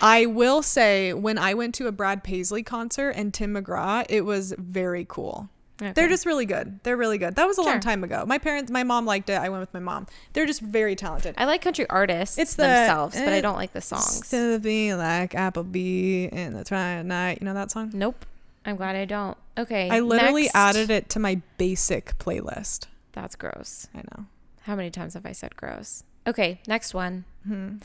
[0.00, 4.24] I will say when I went to a Brad Paisley concert and Tim McGraw, it
[4.24, 5.48] was very cool.
[5.78, 6.78] They're just really good.
[6.84, 7.34] They're really good.
[7.34, 8.24] That was a long time ago.
[8.24, 9.34] My parents, my mom liked it.
[9.34, 10.06] I went with my mom.
[10.32, 11.34] They're just very talented.
[11.36, 14.26] I like country artists It's the- themselves, but I don't like the songs.
[14.26, 17.38] Still be like Applebee in the twilight night.
[17.40, 17.90] You know that song?
[17.94, 18.24] Nope.
[18.64, 19.36] I'm glad I don't.
[19.58, 19.90] Okay.
[19.90, 20.54] I literally next.
[20.54, 22.86] added it to my basic playlist.
[23.10, 23.88] That's gross.
[23.92, 24.26] I know.
[24.62, 26.04] How many times have I said gross?
[26.28, 27.24] Okay, next one.
[27.44, 27.78] Hmm.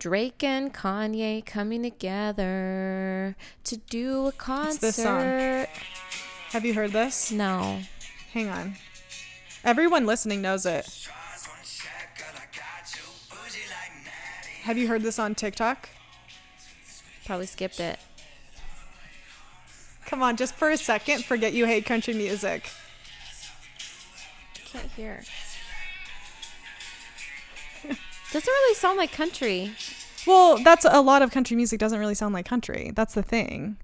[0.00, 4.86] Drake and Kanye coming together to do a concert.
[4.88, 5.66] It's this song.
[6.50, 7.30] Have you heard this?
[7.30, 7.80] No.
[8.32, 8.74] Hang on.
[9.64, 11.08] Everyone listening knows it.
[14.62, 15.88] Have you heard this on TikTok?
[17.24, 17.98] Probably skipped it.
[20.06, 22.68] Come on, just for a second, forget you hate country music.
[24.56, 25.22] I Can't hear.
[28.32, 29.72] Doesn't really sound like country.
[30.26, 32.92] Well, that's a lot of country music doesn't really sound like country.
[32.94, 33.76] That's the thing.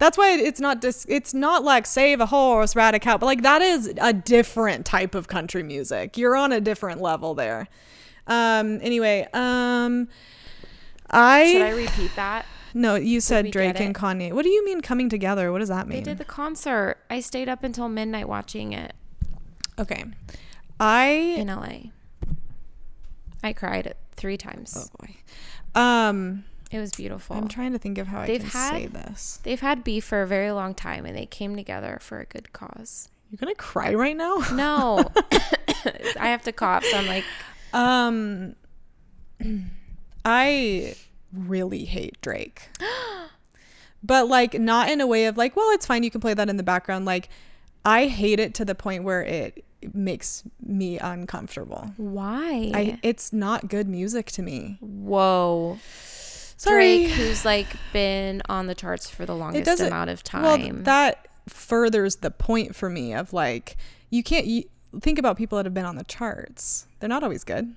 [0.00, 3.26] That's why it's not dis- it's not like save a horse, ride a cow, but
[3.26, 6.16] like that is a different type of country music.
[6.16, 7.68] You're on a different level there.
[8.26, 10.08] Um anyway, um
[11.10, 12.46] I, Should I repeat that?
[12.72, 14.32] No, you said Drake and Kanye.
[14.32, 15.52] What do you mean coming together?
[15.52, 15.98] What does that mean?
[15.98, 16.98] They did the concert.
[17.10, 18.94] I stayed up until midnight watching it
[19.78, 20.04] okay.
[20.78, 21.90] I in LA.
[23.44, 24.74] I cried three times.
[24.78, 25.16] oh boy.
[25.78, 27.36] Um It was beautiful.
[27.36, 29.40] I'm trying to think of how I They've can had- say this.
[29.42, 32.52] They've had beef for a very long time and they came together for a good
[32.52, 33.08] cause.
[33.30, 34.36] You're going to cry right now?
[34.54, 35.04] No.
[36.18, 37.24] I have to cough, so I'm like,
[37.72, 38.54] Um,
[40.24, 40.94] I
[41.32, 42.68] really hate Drake,
[44.02, 46.02] but like not in a way of like, well, it's fine.
[46.02, 47.04] You can play that in the background.
[47.04, 47.28] Like,
[47.84, 49.64] I hate it to the point where it
[49.94, 51.92] makes me uncomfortable.
[51.96, 52.70] why?
[52.74, 54.76] I it's not good music to me.
[54.80, 55.78] Whoa.
[56.60, 57.06] Sorry.
[57.06, 60.42] Drake, who's like been on the charts for the longest amount of time.
[60.42, 63.78] Well, that furthers the point for me of like
[64.10, 64.64] you can't you,
[65.00, 66.86] think about people that have been on the charts.
[66.98, 67.74] They're not always good.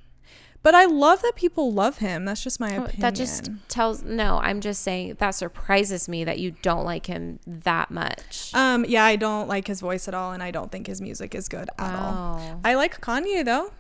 [0.64, 2.26] But I love that people love him.
[2.26, 3.02] That's just my Oh, opinion.
[3.02, 7.40] that just tells no, I'm just saying that surprises me that you don't like him
[7.48, 8.54] that much.
[8.54, 11.34] Um, yeah, I don't like his voice at all, and I don't think his music
[11.36, 12.60] is good at all.
[12.66, 13.72] I like Kanye though.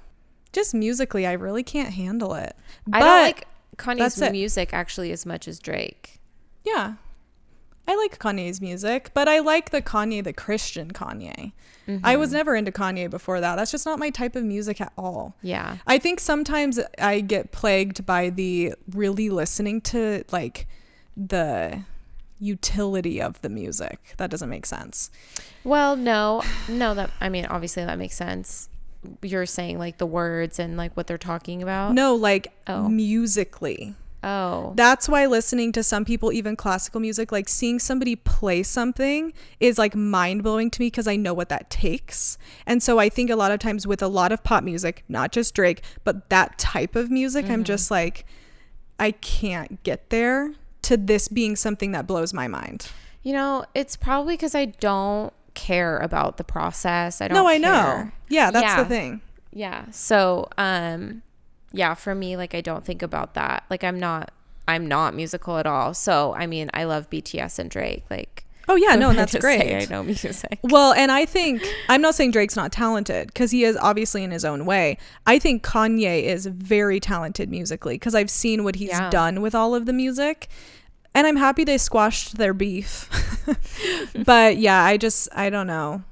[0.54, 2.56] Just musically, I really can't handle it.
[2.94, 3.48] I don't like
[3.78, 6.20] Kanye's music actually as much as Drake.
[6.64, 6.96] Yeah,
[7.88, 11.52] I like Kanye's music, but I like the Kanye, the Christian Kanye.
[12.02, 12.38] I was mm-hmm.
[12.38, 13.58] never into Kanye before that.
[13.58, 15.36] That's just not my type of music at all.
[15.42, 15.78] Yeah.
[15.86, 20.66] I think sometimes I get plagued by the really listening to like
[21.18, 21.84] the
[22.40, 24.14] utility of the music.
[24.16, 25.12] That doesn't make sense.
[25.66, 26.94] Well, no, no.
[26.94, 28.70] That I mean, obviously that makes sense.
[29.22, 31.94] You're saying like the words and like what they're talking about.
[31.94, 32.88] No, like Oh.
[32.88, 33.96] musically.
[34.24, 34.72] Oh.
[34.76, 39.78] That's why listening to some people, even classical music, like seeing somebody play something is
[39.78, 42.38] like mind blowing to me because I know what that takes.
[42.66, 45.34] And so I think a lot of times with a lot of pop music, not
[45.34, 47.64] just Drake, but that type of music, I'm mm-hmm.
[47.64, 48.26] just like,
[48.98, 52.90] I can't get there to this being something that blows my mind.
[53.24, 57.22] You know, it's probably because I don't care about the process.
[57.22, 57.36] I don't.
[57.36, 58.12] No, I know.
[58.30, 58.84] Yeah, that's Yeah.
[58.84, 59.22] the thing.
[59.52, 59.86] Yeah.
[59.92, 61.22] So, um,
[61.72, 63.64] yeah, for me, like I don't think about that.
[63.70, 64.32] Like I'm not,
[64.68, 65.94] I'm not musical at all.
[65.94, 68.04] So I mean, I love BTS and Drake.
[68.10, 69.76] Like, Oh, yeah, no, and that's great.
[69.76, 70.58] I know music.
[70.64, 74.32] Well, and I think I'm not saying Drake's not talented because he is obviously in
[74.32, 74.98] his own way.
[75.28, 79.10] I think Kanye is very talented musically because I've seen what he's Yeah.
[79.10, 80.48] done with all of the music.
[81.16, 83.10] And I'm happy they squashed their beef.
[84.26, 86.04] but yeah, I just, I don't know.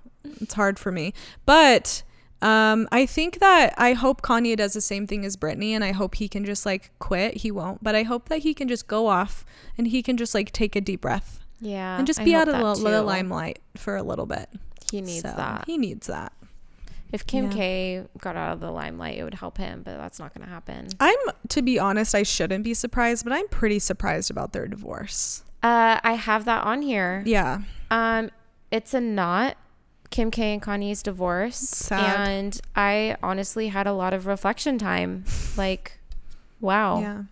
[0.41, 1.13] It's hard for me.
[1.45, 2.03] But
[2.41, 5.91] um, I think that I hope Kanye does the same thing as Britney and I
[5.91, 7.37] hope he can just like quit.
[7.37, 9.45] He won't, but I hope that he can just go off
[9.77, 11.97] and he can just like take a deep breath Yeah.
[11.97, 14.49] and just be out of the, the limelight for a little bit.
[14.91, 15.63] He needs So, that.
[15.67, 16.33] He needs that.
[17.11, 17.51] If Kim Yeah.
[17.51, 20.51] K got out of the limelight, it would help him, but that's not going to
[20.51, 20.87] happen.
[20.99, 21.17] I'm
[21.49, 25.43] to be honest, I shouldn't be surprised, but I'm pretty surprised about their divorce.
[25.63, 27.21] Uh, I have that on here.
[27.25, 27.61] Yeah.
[27.91, 28.31] Um,
[28.71, 29.57] it's a not
[30.09, 32.27] Kim K and Kanye's divorce, Sad.
[32.29, 35.25] and I honestly had a lot of reflection time.
[35.57, 35.99] like,
[36.59, 37.23] wow, Yeah.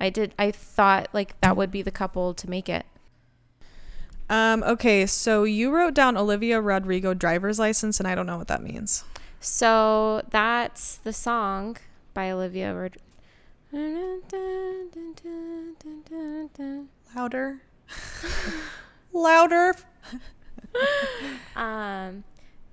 [0.00, 0.34] I did.
[0.38, 2.84] I thought like that would be the couple to make it.
[4.28, 8.48] Um, okay, so you wrote down Olivia Rodrigo driver's license, and I don't know what
[8.48, 9.04] that means.
[9.40, 11.76] So that's the song
[12.14, 12.74] by Olivia.
[12.74, 12.96] Rod-
[17.14, 17.60] Louder.
[19.12, 19.74] Louder.
[21.54, 22.24] Um,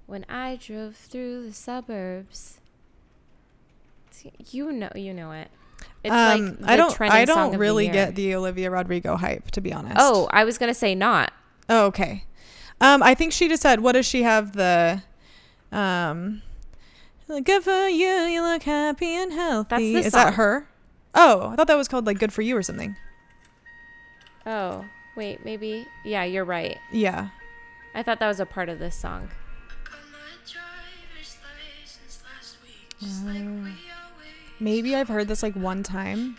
[0.07, 2.59] when I drove through the suburbs,
[4.49, 5.49] you know, you know it.
[6.03, 7.01] It's um, like I don't.
[7.01, 9.97] I don't really get the Olivia Rodrigo hype, to be honest.
[9.99, 11.31] Oh, I was gonna say not.
[11.71, 12.25] Oh, okay.
[12.81, 15.03] Um, I think she just said, "What does she have the?"
[15.71, 16.41] Um,
[17.27, 18.05] good for you.
[18.05, 19.93] You look happy and healthy.
[19.93, 20.67] That's Is that her?
[21.15, 22.97] Oh, I thought that was called like "Good for You" or something.
[24.45, 24.83] Oh,
[25.15, 25.87] wait, maybe.
[26.03, 26.77] Yeah, you're right.
[26.91, 27.29] Yeah.
[27.95, 29.29] I thought that was a part of this song.
[34.59, 36.35] Maybe I've heard this like one time.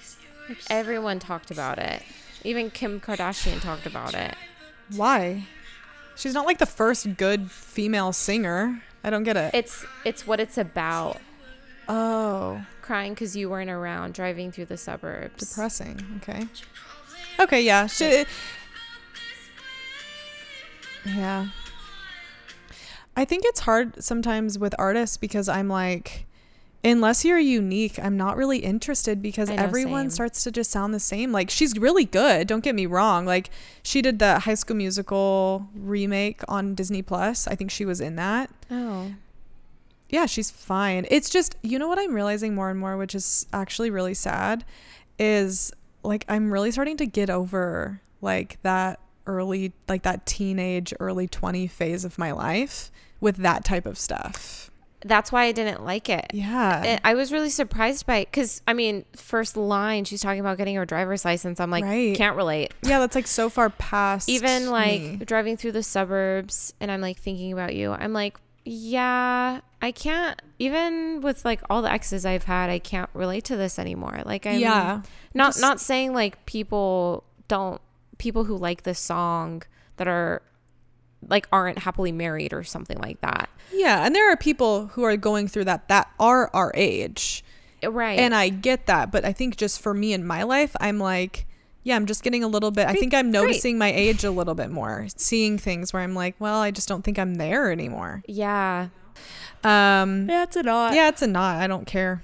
[0.68, 2.03] Everyone talked about it.
[2.45, 4.35] Even Kim Kardashian talked about it.
[4.97, 5.47] Why?
[6.16, 8.82] She's not like the first good female singer.
[9.03, 9.55] I don't get it.
[9.55, 11.20] It's it's what it's about.
[11.88, 15.49] oh, Crying because you weren't around, driving through the suburbs.
[15.51, 16.20] depressing.
[16.22, 16.47] Okay.
[17.40, 17.86] Okay, yeah.
[17.86, 18.24] She,
[21.07, 21.47] yeah.
[23.16, 26.26] I think it's hard sometimes with artists because I'm like,
[26.85, 30.11] unless you're unique, I'm not really interested because know, everyone same.
[30.11, 31.33] starts to just sound the same.
[31.33, 32.47] Like, she's really good.
[32.47, 33.24] Don't get me wrong.
[33.24, 33.51] Like,
[33.83, 37.47] she did the High School Musical remake on Disney Plus.
[37.47, 38.51] I think she was in that.
[38.70, 39.12] Oh.
[40.09, 41.07] Yeah, she's fine.
[41.11, 44.64] It's just, you know what I'm realizing more and more, which is actually really sad,
[45.18, 45.72] is
[46.03, 51.66] like I'm really starting to get over like that early, like that teenage, early 20
[51.68, 54.70] phase of my life with that type of stuff.
[55.05, 56.30] That's why I didn't like it.
[56.32, 56.98] Yeah.
[57.05, 60.76] I was really surprised by it because, I mean, first line, she's talking about getting
[60.76, 61.59] her driver's license.
[61.61, 62.16] I'm like, Right.
[62.16, 62.72] can't relate.
[62.82, 64.28] yeah, that's like so far past.
[64.28, 65.16] Even like me.
[65.24, 67.92] driving through the suburbs and I'm like thinking about you.
[67.92, 73.11] I'm like, yeah, I can't, even with like all the exes I've had, I can't
[73.12, 74.22] relate to this anymore.
[74.24, 75.03] Like, I'm yeah.
[75.34, 77.80] not, just- not saying like people don't,
[78.18, 79.62] people who like this song
[79.96, 80.42] that are
[81.29, 83.49] like aren't happily married or something like that.
[83.73, 84.05] Yeah.
[84.05, 87.45] And there are people who are going through that that are our age.
[87.85, 88.18] Right.
[88.18, 91.47] And I get that, but I think just for me in my life, I'm like,
[91.83, 92.87] yeah, I'm just getting a little bit.
[92.87, 93.41] I think I'm great.
[93.41, 96.87] noticing my age a little bit more, seeing things where I'm like, well, I just
[96.89, 98.23] don't think I'm there anymore.
[98.29, 98.89] yeah.
[99.64, 100.95] Um, Yeah, it's a lot.
[100.95, 101.57] yeah, it's a not.
[101.61, 102.23] I don't care.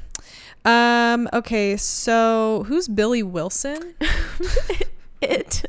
[0.64, 3.94] Um, okay, so who's Billy Wilson?
[5.20, 5.64] it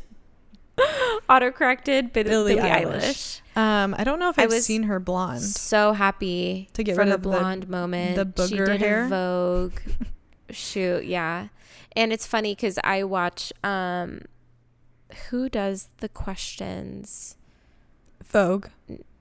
[1.28, 3.00] autocorrected but Billie Billie, Eilish.
[3.02, 3.40] Eilish.
[3.56, 5.42] Um, I don't know if I've seen her blonde.
[5.42, 8.34] So happy To get for rid the of the- blonde moment.
[8.34, 9.04] the she booger did hair?
[9.04, 9.78] a Vogue
[10.50, 11.48] shoot, yeah.
[11.96, 14.22] And it's funny because I watch um,
[15.30, 17.36] who does the questions?
[18.24, 18.68] Vogue.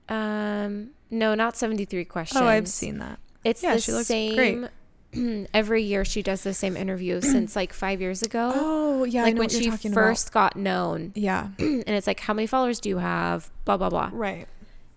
[0.08, 2.40] Um, no, not seventy three questions.
[2.42, 3.20] Oh, I've seen that.
[3.44, 4.70] It's Yeah, the she looks same.
[5.54, 8.52] every year she does the same interview since like five years ago.
[8.54, 11.12] Oh, yeah, I like know when what you're she first got known.
[11.16, 11.50] Yeah.
[11.58, 14.48] and it's like how many followers do you have blah blah blah Right.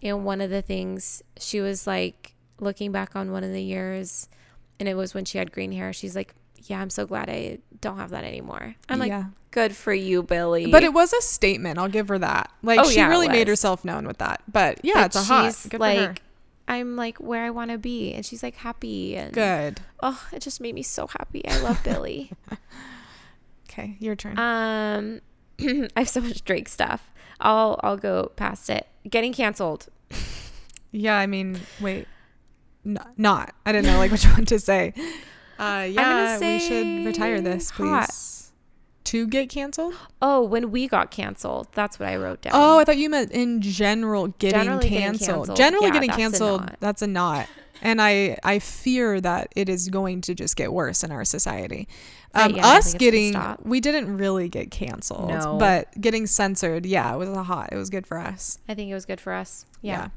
[0.03, 4.29] and one of the things she was like looking back on one of the years
[4.79, 6.35] and it was when she had green hair she's like
[6.65, 9.25] yeah i'm so glad i don't have that anymore i'm like yeah.
[9.51, 11.79] good for you Billie But it was a statement.
[11.79, 12.51] I'll give her that.
[12.63, 14.43] Like Oh, she yeah, really made herself known with that.
[14.51, 15.45] But yeah, But it's a hot.
[15.47, 16.23] she's Good like
[16.69, 19.81] i'm like where i want to be and she's like happy and Good.
[20.03, 22.31] oh it just made me so happy i love Billie
[23.71, 24.39] Okay, your turn.
[24.39, 25.21] um
[25.97, 27.11] i have so much drake stuff
[27.41, 29.87] i'll i'll go past it getting canceled
[30.93, 32.07] yeah, I mean, wait,
[32.85, 33.55] N- not.
[33.65, 34.93] I didn't know like which one to say.
[35.59, 37.89] Uh, yeah, we should retire this, please.
[37.89, 38.11] hot.
[39.05, 39.95] To get canceled?
[40.21, 43.33] oh when we got canceled that's what i wrote down Oh, I thought you meant
[43.33, 45.37] in general getting Generally getting canceled.
[45.49, 45.57] canceled.
[45.57, 46.61] Generally Yeah, getting that's canceled.
[46.61, 46.77] not.
[46.81, 47.49] That's a not.
[47.85, 51.89] And I I fear that it is going to just get worse in our society.
[52.35, 55.57] Um, yeah, us think it's gonna getting we didn't really get canceled, No.
[55.59, 57.71] but getting censored, yeah, it was a hot.
[57.73, 58.59] It was good for us.
[58.69, 59.67] I think it was good for us.
[59.83, 60.09] Yeah.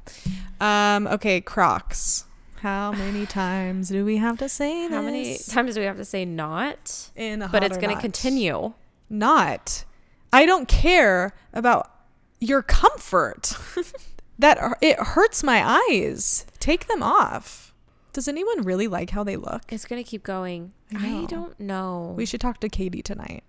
[0.61, 0.95] Yeah.
[0.95, 1.07] Um.
[1.07, 1.41] Okay.
[1.41, 2.25] Crocs.
[2.65, 6.03] How many times do we have to say How many times do we have to
[6.03, 7.11] say not?
[7.15, 8.01] In a But hot it's or going to not?
[8.01, 8.73] continue.
[9.07, 9.85] Not.
[10.33, 11.91] I don't care about
[12.39, 13.53] your comfort.
[14.39, 16.47] that hu- it hurts my eyes.
[16.57, 17.71] Take them off.
[18.13, 19.71] Does anyone really like how they look?
[19.71, 20.73] It's going to keep going.
[20.91, 21.21] I know.
[21.21, 22.13] I don't know.
[22.17, 23.43] We should talk to Katie tonight.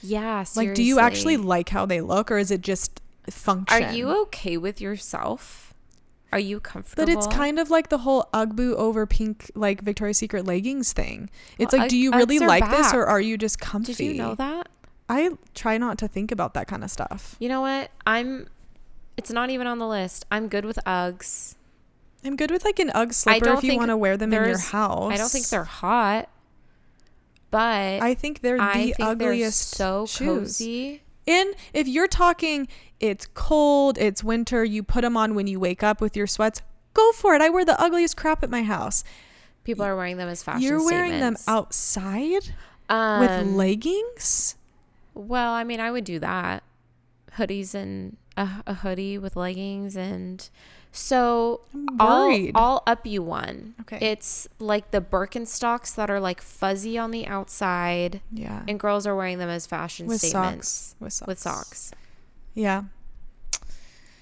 [0.00, 0.46] Yeah.
[0.56, 3.84] Like, do you actually like how they look, or is it just function?
[3.84, 5.69] Are you okay with yourself?
[6.32, 7.04] Are you comfortable?
[7.04, 11.28] But it's kind of like the whole Ugbo over pink, like Victoria's Secret leggings thing.
[11.58, 13.94] It's Well, like, do you really like this, or are you just comfy?
[13.94, 14.68] Did you know that?
[15.08, 17.34] I try not to think about that kind of stuff.
[17.40, 17.90] You know what?
[18.06, 18.46] I'm.
[19.16, 20.24] It's not even on the list.
[20.30, 21.56] I'm good with Uggs.
[22.24, 24.58] I'm good with like an Ugg slipper if you want to wear them in your
[24.58, 25.12] house.
[25.12, 26.28] I don't think they're hot,
[27.50, 30.28] but I think they're I the think they're ugliest so shoes.
[30.58, 31.02] cozy.
[31.30, 32.66] And if you're talking,
[32.98, 36.60] it's cold, it's winter, you put them on when you wake up with your sweats.
[36.92, 37.40] Go for it.
[37.40, 39.04] I wear the ugliest crap at my house.
[39.62, 40.62] People are wearing them as fashion.
[40.62, 42.52] you're wearing them outside
[42.88, 44.56] um, with leggings.
[45.14, 46.64] Well, I mean, I would do that.
[47.36, 50.50] Hoodies and a, a hoodie with leggings and
[50.92, 51.60] so
[51.98, 52.50] I'll.
[52.54, 53.74] I'll up you one.
[53.82, 53.98] Okay.
[54.00, 58.62] It's like the Birkenstocks that are like fuzzy on the outside, yeah.
[58.66, 60.96] and girls are wearing them as fashion with statements socks.
[61.00, 61.26] With socks.
[61.28, 61.92] with socks.
[62.54, 62.84] Yeah.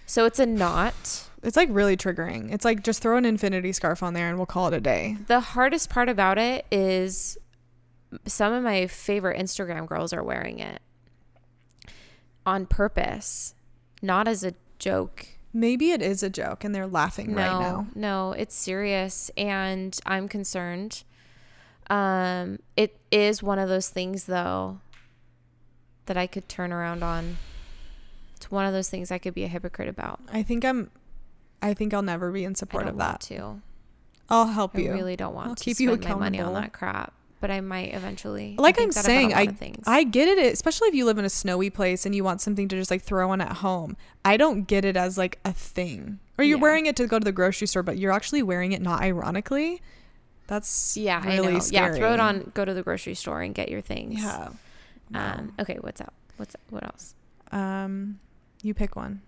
[0.07, 1.29] So it's a not.
[1.43, 2.53] It's like really triggering.
[2.53, 5.17] It's like just throw an infinity scarf on there and we'll call it a day.
[5.27, 7.39] The hardest part about it is
[8.27, 10.81] some of my favorite Instagram girls are wearing it
[12.45, 13.55] on purpose,
[14.03, 15.38] not as a joke.
[15.53, 17.87] Maybe it is a joke and they're laughing no, right now.
[17.95, 21.05] No, it's serious and I'm concerned.
[21.91, 24.81] Um it is one of those things though
[26.07, 27.39] that I could turn around on.
[28.37, 30.21] It's one of those things I could be a hypocrite about.
[30.33, 30.91] I think I'm
[31.63, 33.27] I think I'll never be in I support don't of want that.
[33.35, 33.63] to.
[34.29, 34.93] I'll help I you.
[34.93, 37.61] really don't want I'll to keep spend you my money on that crap, but I
[37.61, 38.57] might eventually.
[38.59, 39.57] Like I'm that about a saying, I.
[39.87, 42.69] I get it, especially if you live in a snowy place and you want something
[42.69, 43.97] to just like throw on at home.
[44.25, 46.19] I don't get it as like a thing.
[46.39, 46.63] Or you're Yeah.
[46.63, 49.81] wearing it to go to the grocery store, but you're actually wearing it not ironically.
[50.47, 51.59] That's yeah, really I know.
[51.61, 51.93] scary.
[51.95, 52.53] Yeah, throw it on.
[52.55, 54.21] Go to the grocery store and get your things.
[54.23, 54.49] Yeah.
[55.15, 55.53] Um.
[55.59, 55.79] Okay.
[55.81, 56.15] What's up?
[56.37, 57.15] What's what else?
[57.53, 58.19] Um,
[58.63, 59.23] you pick one.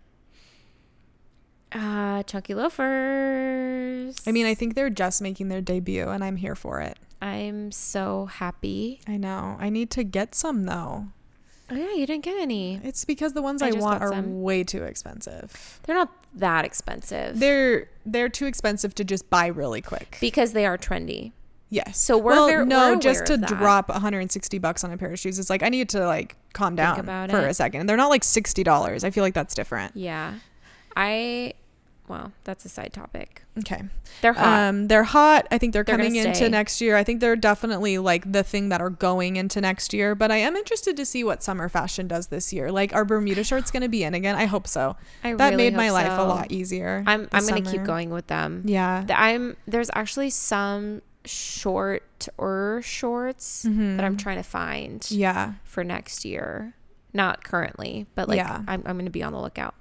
[1.73, 4.17] Uh, chunky loafers.
[4.27, 6.99] I mean, I think they're just making their debut, and I'm here for it.
[7.23, 9.01] I'm so happy.
[9.07, 9.57] I know.
[9.61, 11.07] I need to get some though.
[11.73, 12.81] Oh yeah, you didn't get any.
[12.83, 14.43] It's because the ones I I, want are some.
[14.43, 15.81] way too expensive.
[15.85, 17.39] They're not that expensive.
[17.39, 20.19] They're they're too expensive to just buy really quick.
[20.21, 21.31] because they are trendy.
[21.69, 21.99] yes.
[22.01, 25.19] So we're well, ver- no, we're just to drop 160 bucks on a pair of
[25.21, 25.39] shoes.
[25.39, 27.51] It's like I need to like calm down for it.
[27.51, 27.81] a second.
[27.81, 29.05] And They're not like sixty dollars.
[29.05, 29.95] I feel like that's different.
[29.97, 30.35] Yeah,
[30.97, 31.55] I.
[32.11, 33.45] Well, that's a side topic.
[33.61, 33.83] Okay.
[34.21, 34.59] They're hot.
[34.69, 35.47] Um, they're hot.
[35.53, 36.97] I think they're, They're coming into next year.
[36.97, 40.17] I think they're definitely like the thing that are going into next year.
[40.17, 42.73] But I am interested to see what summer fashion does this year.
[42.73, 44.35] Like, are Bermuda shorts going to be in again?
[44.35, 44.97] I hope so.
[45.23, 47.05] I that really made my life a lot easier.
[47.07, 47.29] I'm.
[47.33, 48.63] I'm gonna keep going with them.
[48.67, 49.05] Yeah.
[49.11, 49.57] I'm.
[49.69, 53.97] There's actually some shorter shorts Mhm.
[53.97, 55.53] that I'm trying to find Yeah.
[55.65, 56.75] for next year.
[57.13, 58.63] Not currently, but like Yeah.
[58.69, 58.83] I'm.
[58.87, 59.75] I'm gonna be on the lookout.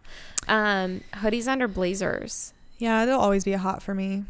[0.47, 2.53] Um, hoodies under blazers.
[2.79, 3.05] Yeah.
[3.05, 4.23] they'll always be a hot for me.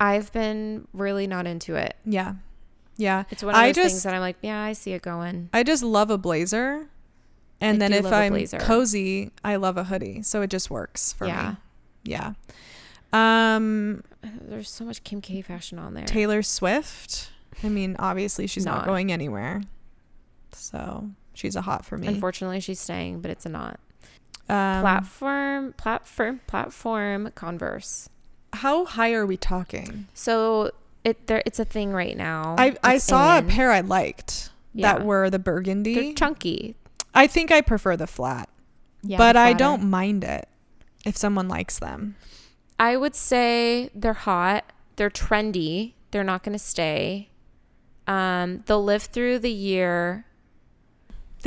[0.00, 1.94] I've been really not into it.
[2.04, 2.34] Yeah.
[2.96, 3.24] Yeah.
[3.30, 5.50] It's one of I those things that I'm like, yeah, I see it going.
[5.52, 6.88] I just love a blazer.
[7.60, 10.22] And I then if I'm cozy, I love a hoodie.
[10.22, 11.50] So it just works for Yeah.
[11.50, 11.56] me.
[12.04, 12.32] Yeah.
[13.12, 16.04] Um, There's so much Kim K fashion on there.
[16.04, 17.30] Taylor Swift.
[17.64, 18.86] I mean, obviously she's not, Not.
[18.86, 19.62] going anywhere.
[20.52, 22.06] So she's a hot for me.
[22.08, 23.78] Unfortunately, she's staying, but it's a not.
[24.48, 27.30] Um, platform, platform, platform.
[27.34, 28.08] Converse.
[28.52, 30.06] how high are we talking?
[30.14, 30.70] So
[31.04, 31.42] it there.
[31.46, 32.54] It's a thing right now.
[32.58, 33.44] I I saw in.
[33.44, 34.94] a pair I liked Yeah.
[34.94, 35.94] that were the burgundy.
[35.94, 36.76] They're chunky.
[37.14, 38.48] I think I prefer the flat,
[39.02, 40.48] Yeah, but I don't mind it
[41.04, 42.16] if someone likes them.
[42.78, 44.64] I would say they're hot.
[44.96, 45.94] They're trendy.
[46.10, 47.30] They're not going to stay.
[48.06, 50.25] Um, they'll live through the year.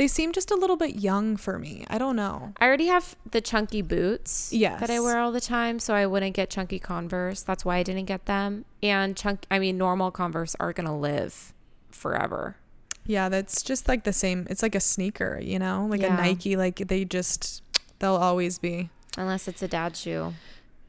[0.00, 1.84] They seem just a little bit young for me.
[1.90, 2.54] I don't know.
[2.58, 6.34] I already have the chunky boots that I wear all the time, so I wouldn't
[6.34, 7.42] get chunky Converse.
[7.42, 8.64] That's why I didn't get them.
[8.82, 11.52] And chunk, I mean, normal Converse are gonna live
[11.90, 12.56] forever.
[13.04, 14.46] Yeah, that's just like the same.
[14.48, 16.14] It's like a sneaker, you know, like Yeah.
[16.14, 16.56] a Nike.
[16.56, 17.62] Like they just,
[17.98, 18.88] they'll always be.
[19.18, 20.32] Unless it's a dad shoe.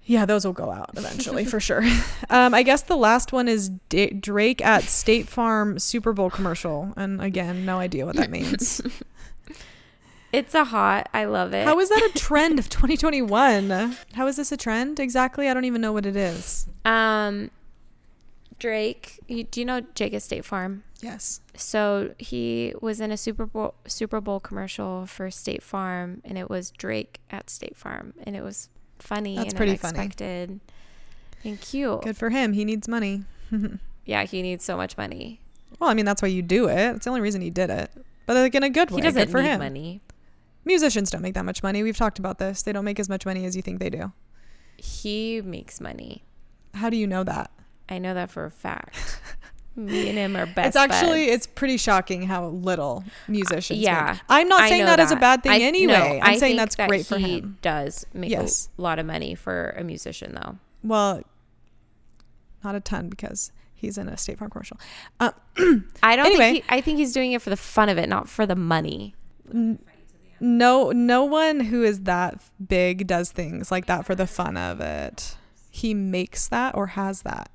[0.06, 1.84] Yeah, those will go out eventually for sure.
[2.30, 6.94] Um, I guess the last one is D- Drake at State Farm Super Bowl commercial,
[6.96, 8.80] and again, no idea what that means.
[10.32, 11.10] It's a hot.
[11.14, 11.66] I love it.
[11.66, 13.70] How is that a trend of 2021?
[14.14, 15.50] How is this a trend exactly?
[15.50, 16.68] I don't even know what it is.
[16.86, 17.52] um,
[18.60, 19.20] Drake.
[19.28, 20.84] You, do you know Jake at State Farm?
[21.02, 21.42] Yes.
[21.56, 26.50] So he was in a Super Bowl Super Bowl commercial for State Farm, and it
[26.50, 28.70] was Drake at State Farm, and it was
[29.04, 29.98] funny That's and pretty funny.
[29.98, 30.60] unexpected
[31.44, 32.02] and cute.
[32.02, 32.54] Good for him.
[32.54, 33.24] He needs money.
[34.04, 35.40] Yeah, he needs so much money.
[35.80, 36.96] Well, I mean, that's why you do it.
[36.96, 37.92] It's the only reason he did it.
[38.26, 38.96] but like in a good way.
[38.96, 39.60] He doesn't good for need him.
[39.60, 40.02] money.
[40.66, 41.84] Musicians don't make that much money.
[41.84, 42.64] We've talked about this.
[42.64, 44.12] They don't make as much money as you think they do.
[44.78, 46.24] He makes money.
[46.74, 47.52] How do you know that?
[47.90, 49.22] I know that for a fact.
[49.76, 50.68] Me and him are best.
[50.70, 51.36] it's actually buds.
[51.36, 53.80] it's pretty shocking how little musicians.
[53.80, 54.22] Yeah, make.
[54.30, 55.94] I'm not saying know that as a bad thing I- anyway.
[55.94, 57.58] no, I'm I saying that's that great for he him.
[57.62, 58.70] Does make Yes.
[58.78, 60.58] a lot of money for a musician though.
[60.84, 61.22] Well,
[62.64, 64.78] not a ton because he's in a State Farm commercial.
[65.20, 65.32] Uh,
[66.04, 66.38] I don't Anyway.
[66.54, 68.56] think he, I think he's doing it for the fun of it, not for the
[68.58, 69.16] money.
[70.40, 74.82] no, no one who is that big does things like that for the fun of
[74.82, 75.36] it.
[75.70, 77.50] He makes that or has that.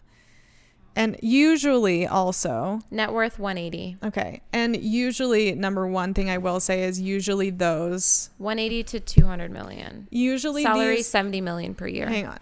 [0.97, 3.99] And usually also, Net worth 180.
[4.03, 9.51] okay, and usually number one thing I will say is usually those 180 to 200
[9.51, 10.09] million.
[10.11, 12.07] usually Salary these, 70 million per year.
[12.09, 12.39] hang on.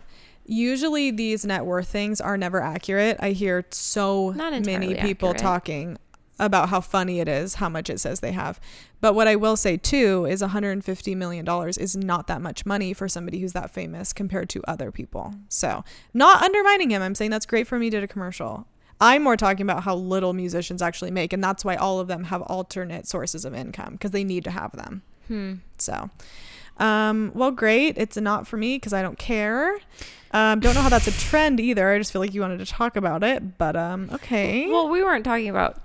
[0.46, 3.16] Usually these net worth things are never accurate.
[3.18, 5.38] I hear so Not many people accurate.
[5.38, 5.98] talking
[6.38, 8.60] about how funny it is, how much it says they have.
[9.00, 12.92] But what I will say too is 150 million dollars is not that much money
[12.92, 15.34] for somebody who's that famous compared to other people.
[15.48, 17.02] So, not undermining him.
[17.02, 18.66] I'm saying that's great for me did a commercial.
[19.00, 22.24] I'm more talking about how little musicians actually make and that's why all of them
[22.24, 25.02] have alternate sources of income because they need to have them.
[25.28, 25.54] Hmm.
[25.78, 26.10] So,
[26.78, 27.98] um, well, great.
[27.98, 29.78] It's a not for me because I don't care.
[30.32, 31.90] Um, don't know how that's a trend either.
[31.90, 34.68] I just feel like you wanted to talk about it, but um, okay.
[34.68, 35.80] Well, we weren't talking about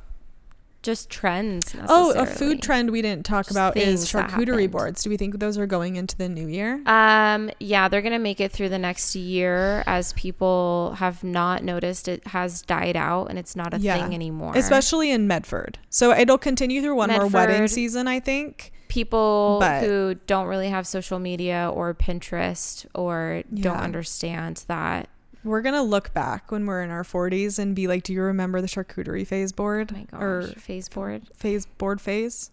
[0.82, 1.76] just trends.
[1.88, 5.04] oh, a food trend we didn't talk about is charcuterie boards.
[5.04, 6.82] Do we think those are going into the new year?
[6.86, 12.08] Um, yeah, they're gonna make it through the next year as people have not noticed
[12.08, 14.02] it has died out and it's not a Yeah.
[14.02, 14.54] thing anymore.
[14.56, 15.78] Especially in Medford.
[15.90, 18.72] So it'll continue through one more wedding season, I think.
[18.88, 25.10] people But- who don't really have social media or Pinterest or don't understand that.
[25.44, 28.62] We're gonna look back when we're in our 40s and be like, "Do you remember
[28.62, 31.24] the charcuterie phase board Oh my gosh, or phase board.
[31.36, 32.52] phase board phase?"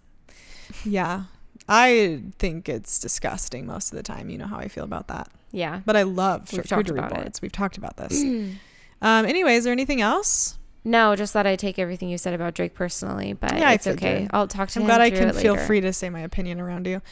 [0.84, 1.24] Yeah,
[1.68, 4.28] I think it's disgusting most of the time.
[4.30, 5.28] You know how I feel about that.
[5.52, 5.80] Yeah.
[5.84, 7.14] But I love We've talked charcuterie about it.
[7.16, 7.42] boards.
[7.42, 8.20] We've talked about this.
[9.02, 10.58] um, anyway, is there anything else?
[10.84, 14.28] No, just that I take everything you said about Drake personally, but Yeah, it's okay.
[14.30, 14.84] I'll talk to him.
[14.84, 17.02] I'm glad I can feel free to say my opinion around you.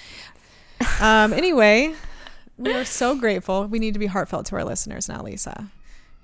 [1.01, 1.95] Um, anyway,
[2.57, 3.67] we are so grateful.
[3.67, 5.71] We need to be heartfelt to our listeners now, Lisa.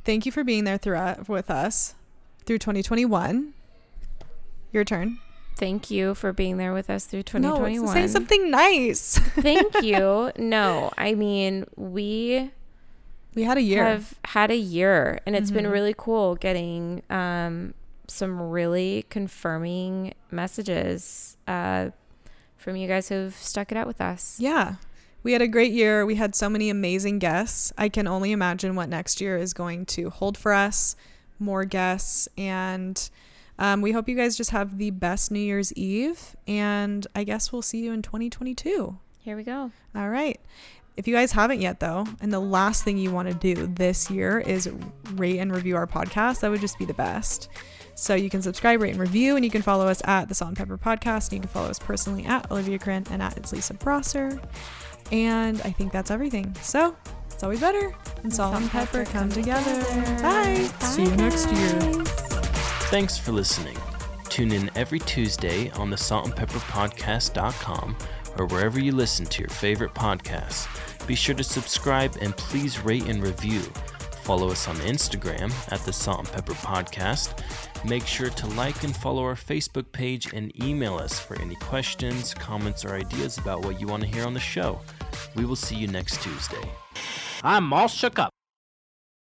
[0.05, 1.95] Thank you for being there throughout with us
[2.47, 3.53] through 2021.
[4.73, 5.19] Your turn.
[5.57, 7.23] Thank you for being there with us through No,
[7.59, 7.93] 2021.
[7.95, 9.19] say something nice.
[9.19, 10.31] Thank you.
[10.39, 12.51] No, I mean, we
[13.35, 13.85] we had a year.
[13.85, 15.73] have had a year and it's been Mhm.
[15.73, 17.75] really cool getting um,
[18.09, 21.91] some really confirming messages uh,
[22.57, 24.37] from you guys who've stuck it out with us.
[24.41, 24.77] yeah.
[25.23, 26.07] We had a great year.
[26.07, 27.73] We had so many amazing guests.
[27.77, 30.97] I can only imagine what next year is going to hold for us.
[31.39, 32.29] More guests.
[32.39, 33.11] And
[33.59, 36.37] um, we hope you guys just have the best New Year's Eve.
[36.49, 38.99] And I guess we'll see you in 2022.
[39.19, 39.71] Here we go.
[39.95, 40.41] All right.
[40.97, 44.11] If you guys haven't yet, though, and the last thing you want to do this
[44.11, 44.71] year is
[45.15, 47.49] rate and review our podcast, that would just be the best.
[47.95, 50.49] So you can subscribe, rate, and review, and you can follow us at the Salt
[50.49, 51.29] and Pepper Podcast.
[51.29, 54.41] And you can follow us personally at Olivia Corinne and at It's Lisa Prosser.
[55.13, 56.55] And I think that's everything.
[56.63, 56.97] So
[57.31, 57.91] it's always better
[58.21, 59.83] when salt and pepper come together.
[60.23, 60.69] Bye.
[60.81, 62.05] See you next year.
[62.91, 63.77] Thanks for listening.
[64.29, 67.97] Tune in every Tuesday on the Salt and Pepper saltandpepperpodcast.com
[68.39, 70.69] or wherever you listen to your favorite podcasts.
[71.07, 73.61] Be sure to subscribe and please rate and review.
[74.23, 77.43] Follow us on Instagram at the Salt and Pepper Podcast.
[77.89, 82.35] Make sure to like and follow our Facebook page and email us for any questions,
[82.35, 84.81] comments, or ideas about what you want to hear on the show.
[85.35, 86.63] We will see you next Tuesday.
[87.43, 88.33] I'm all shook up.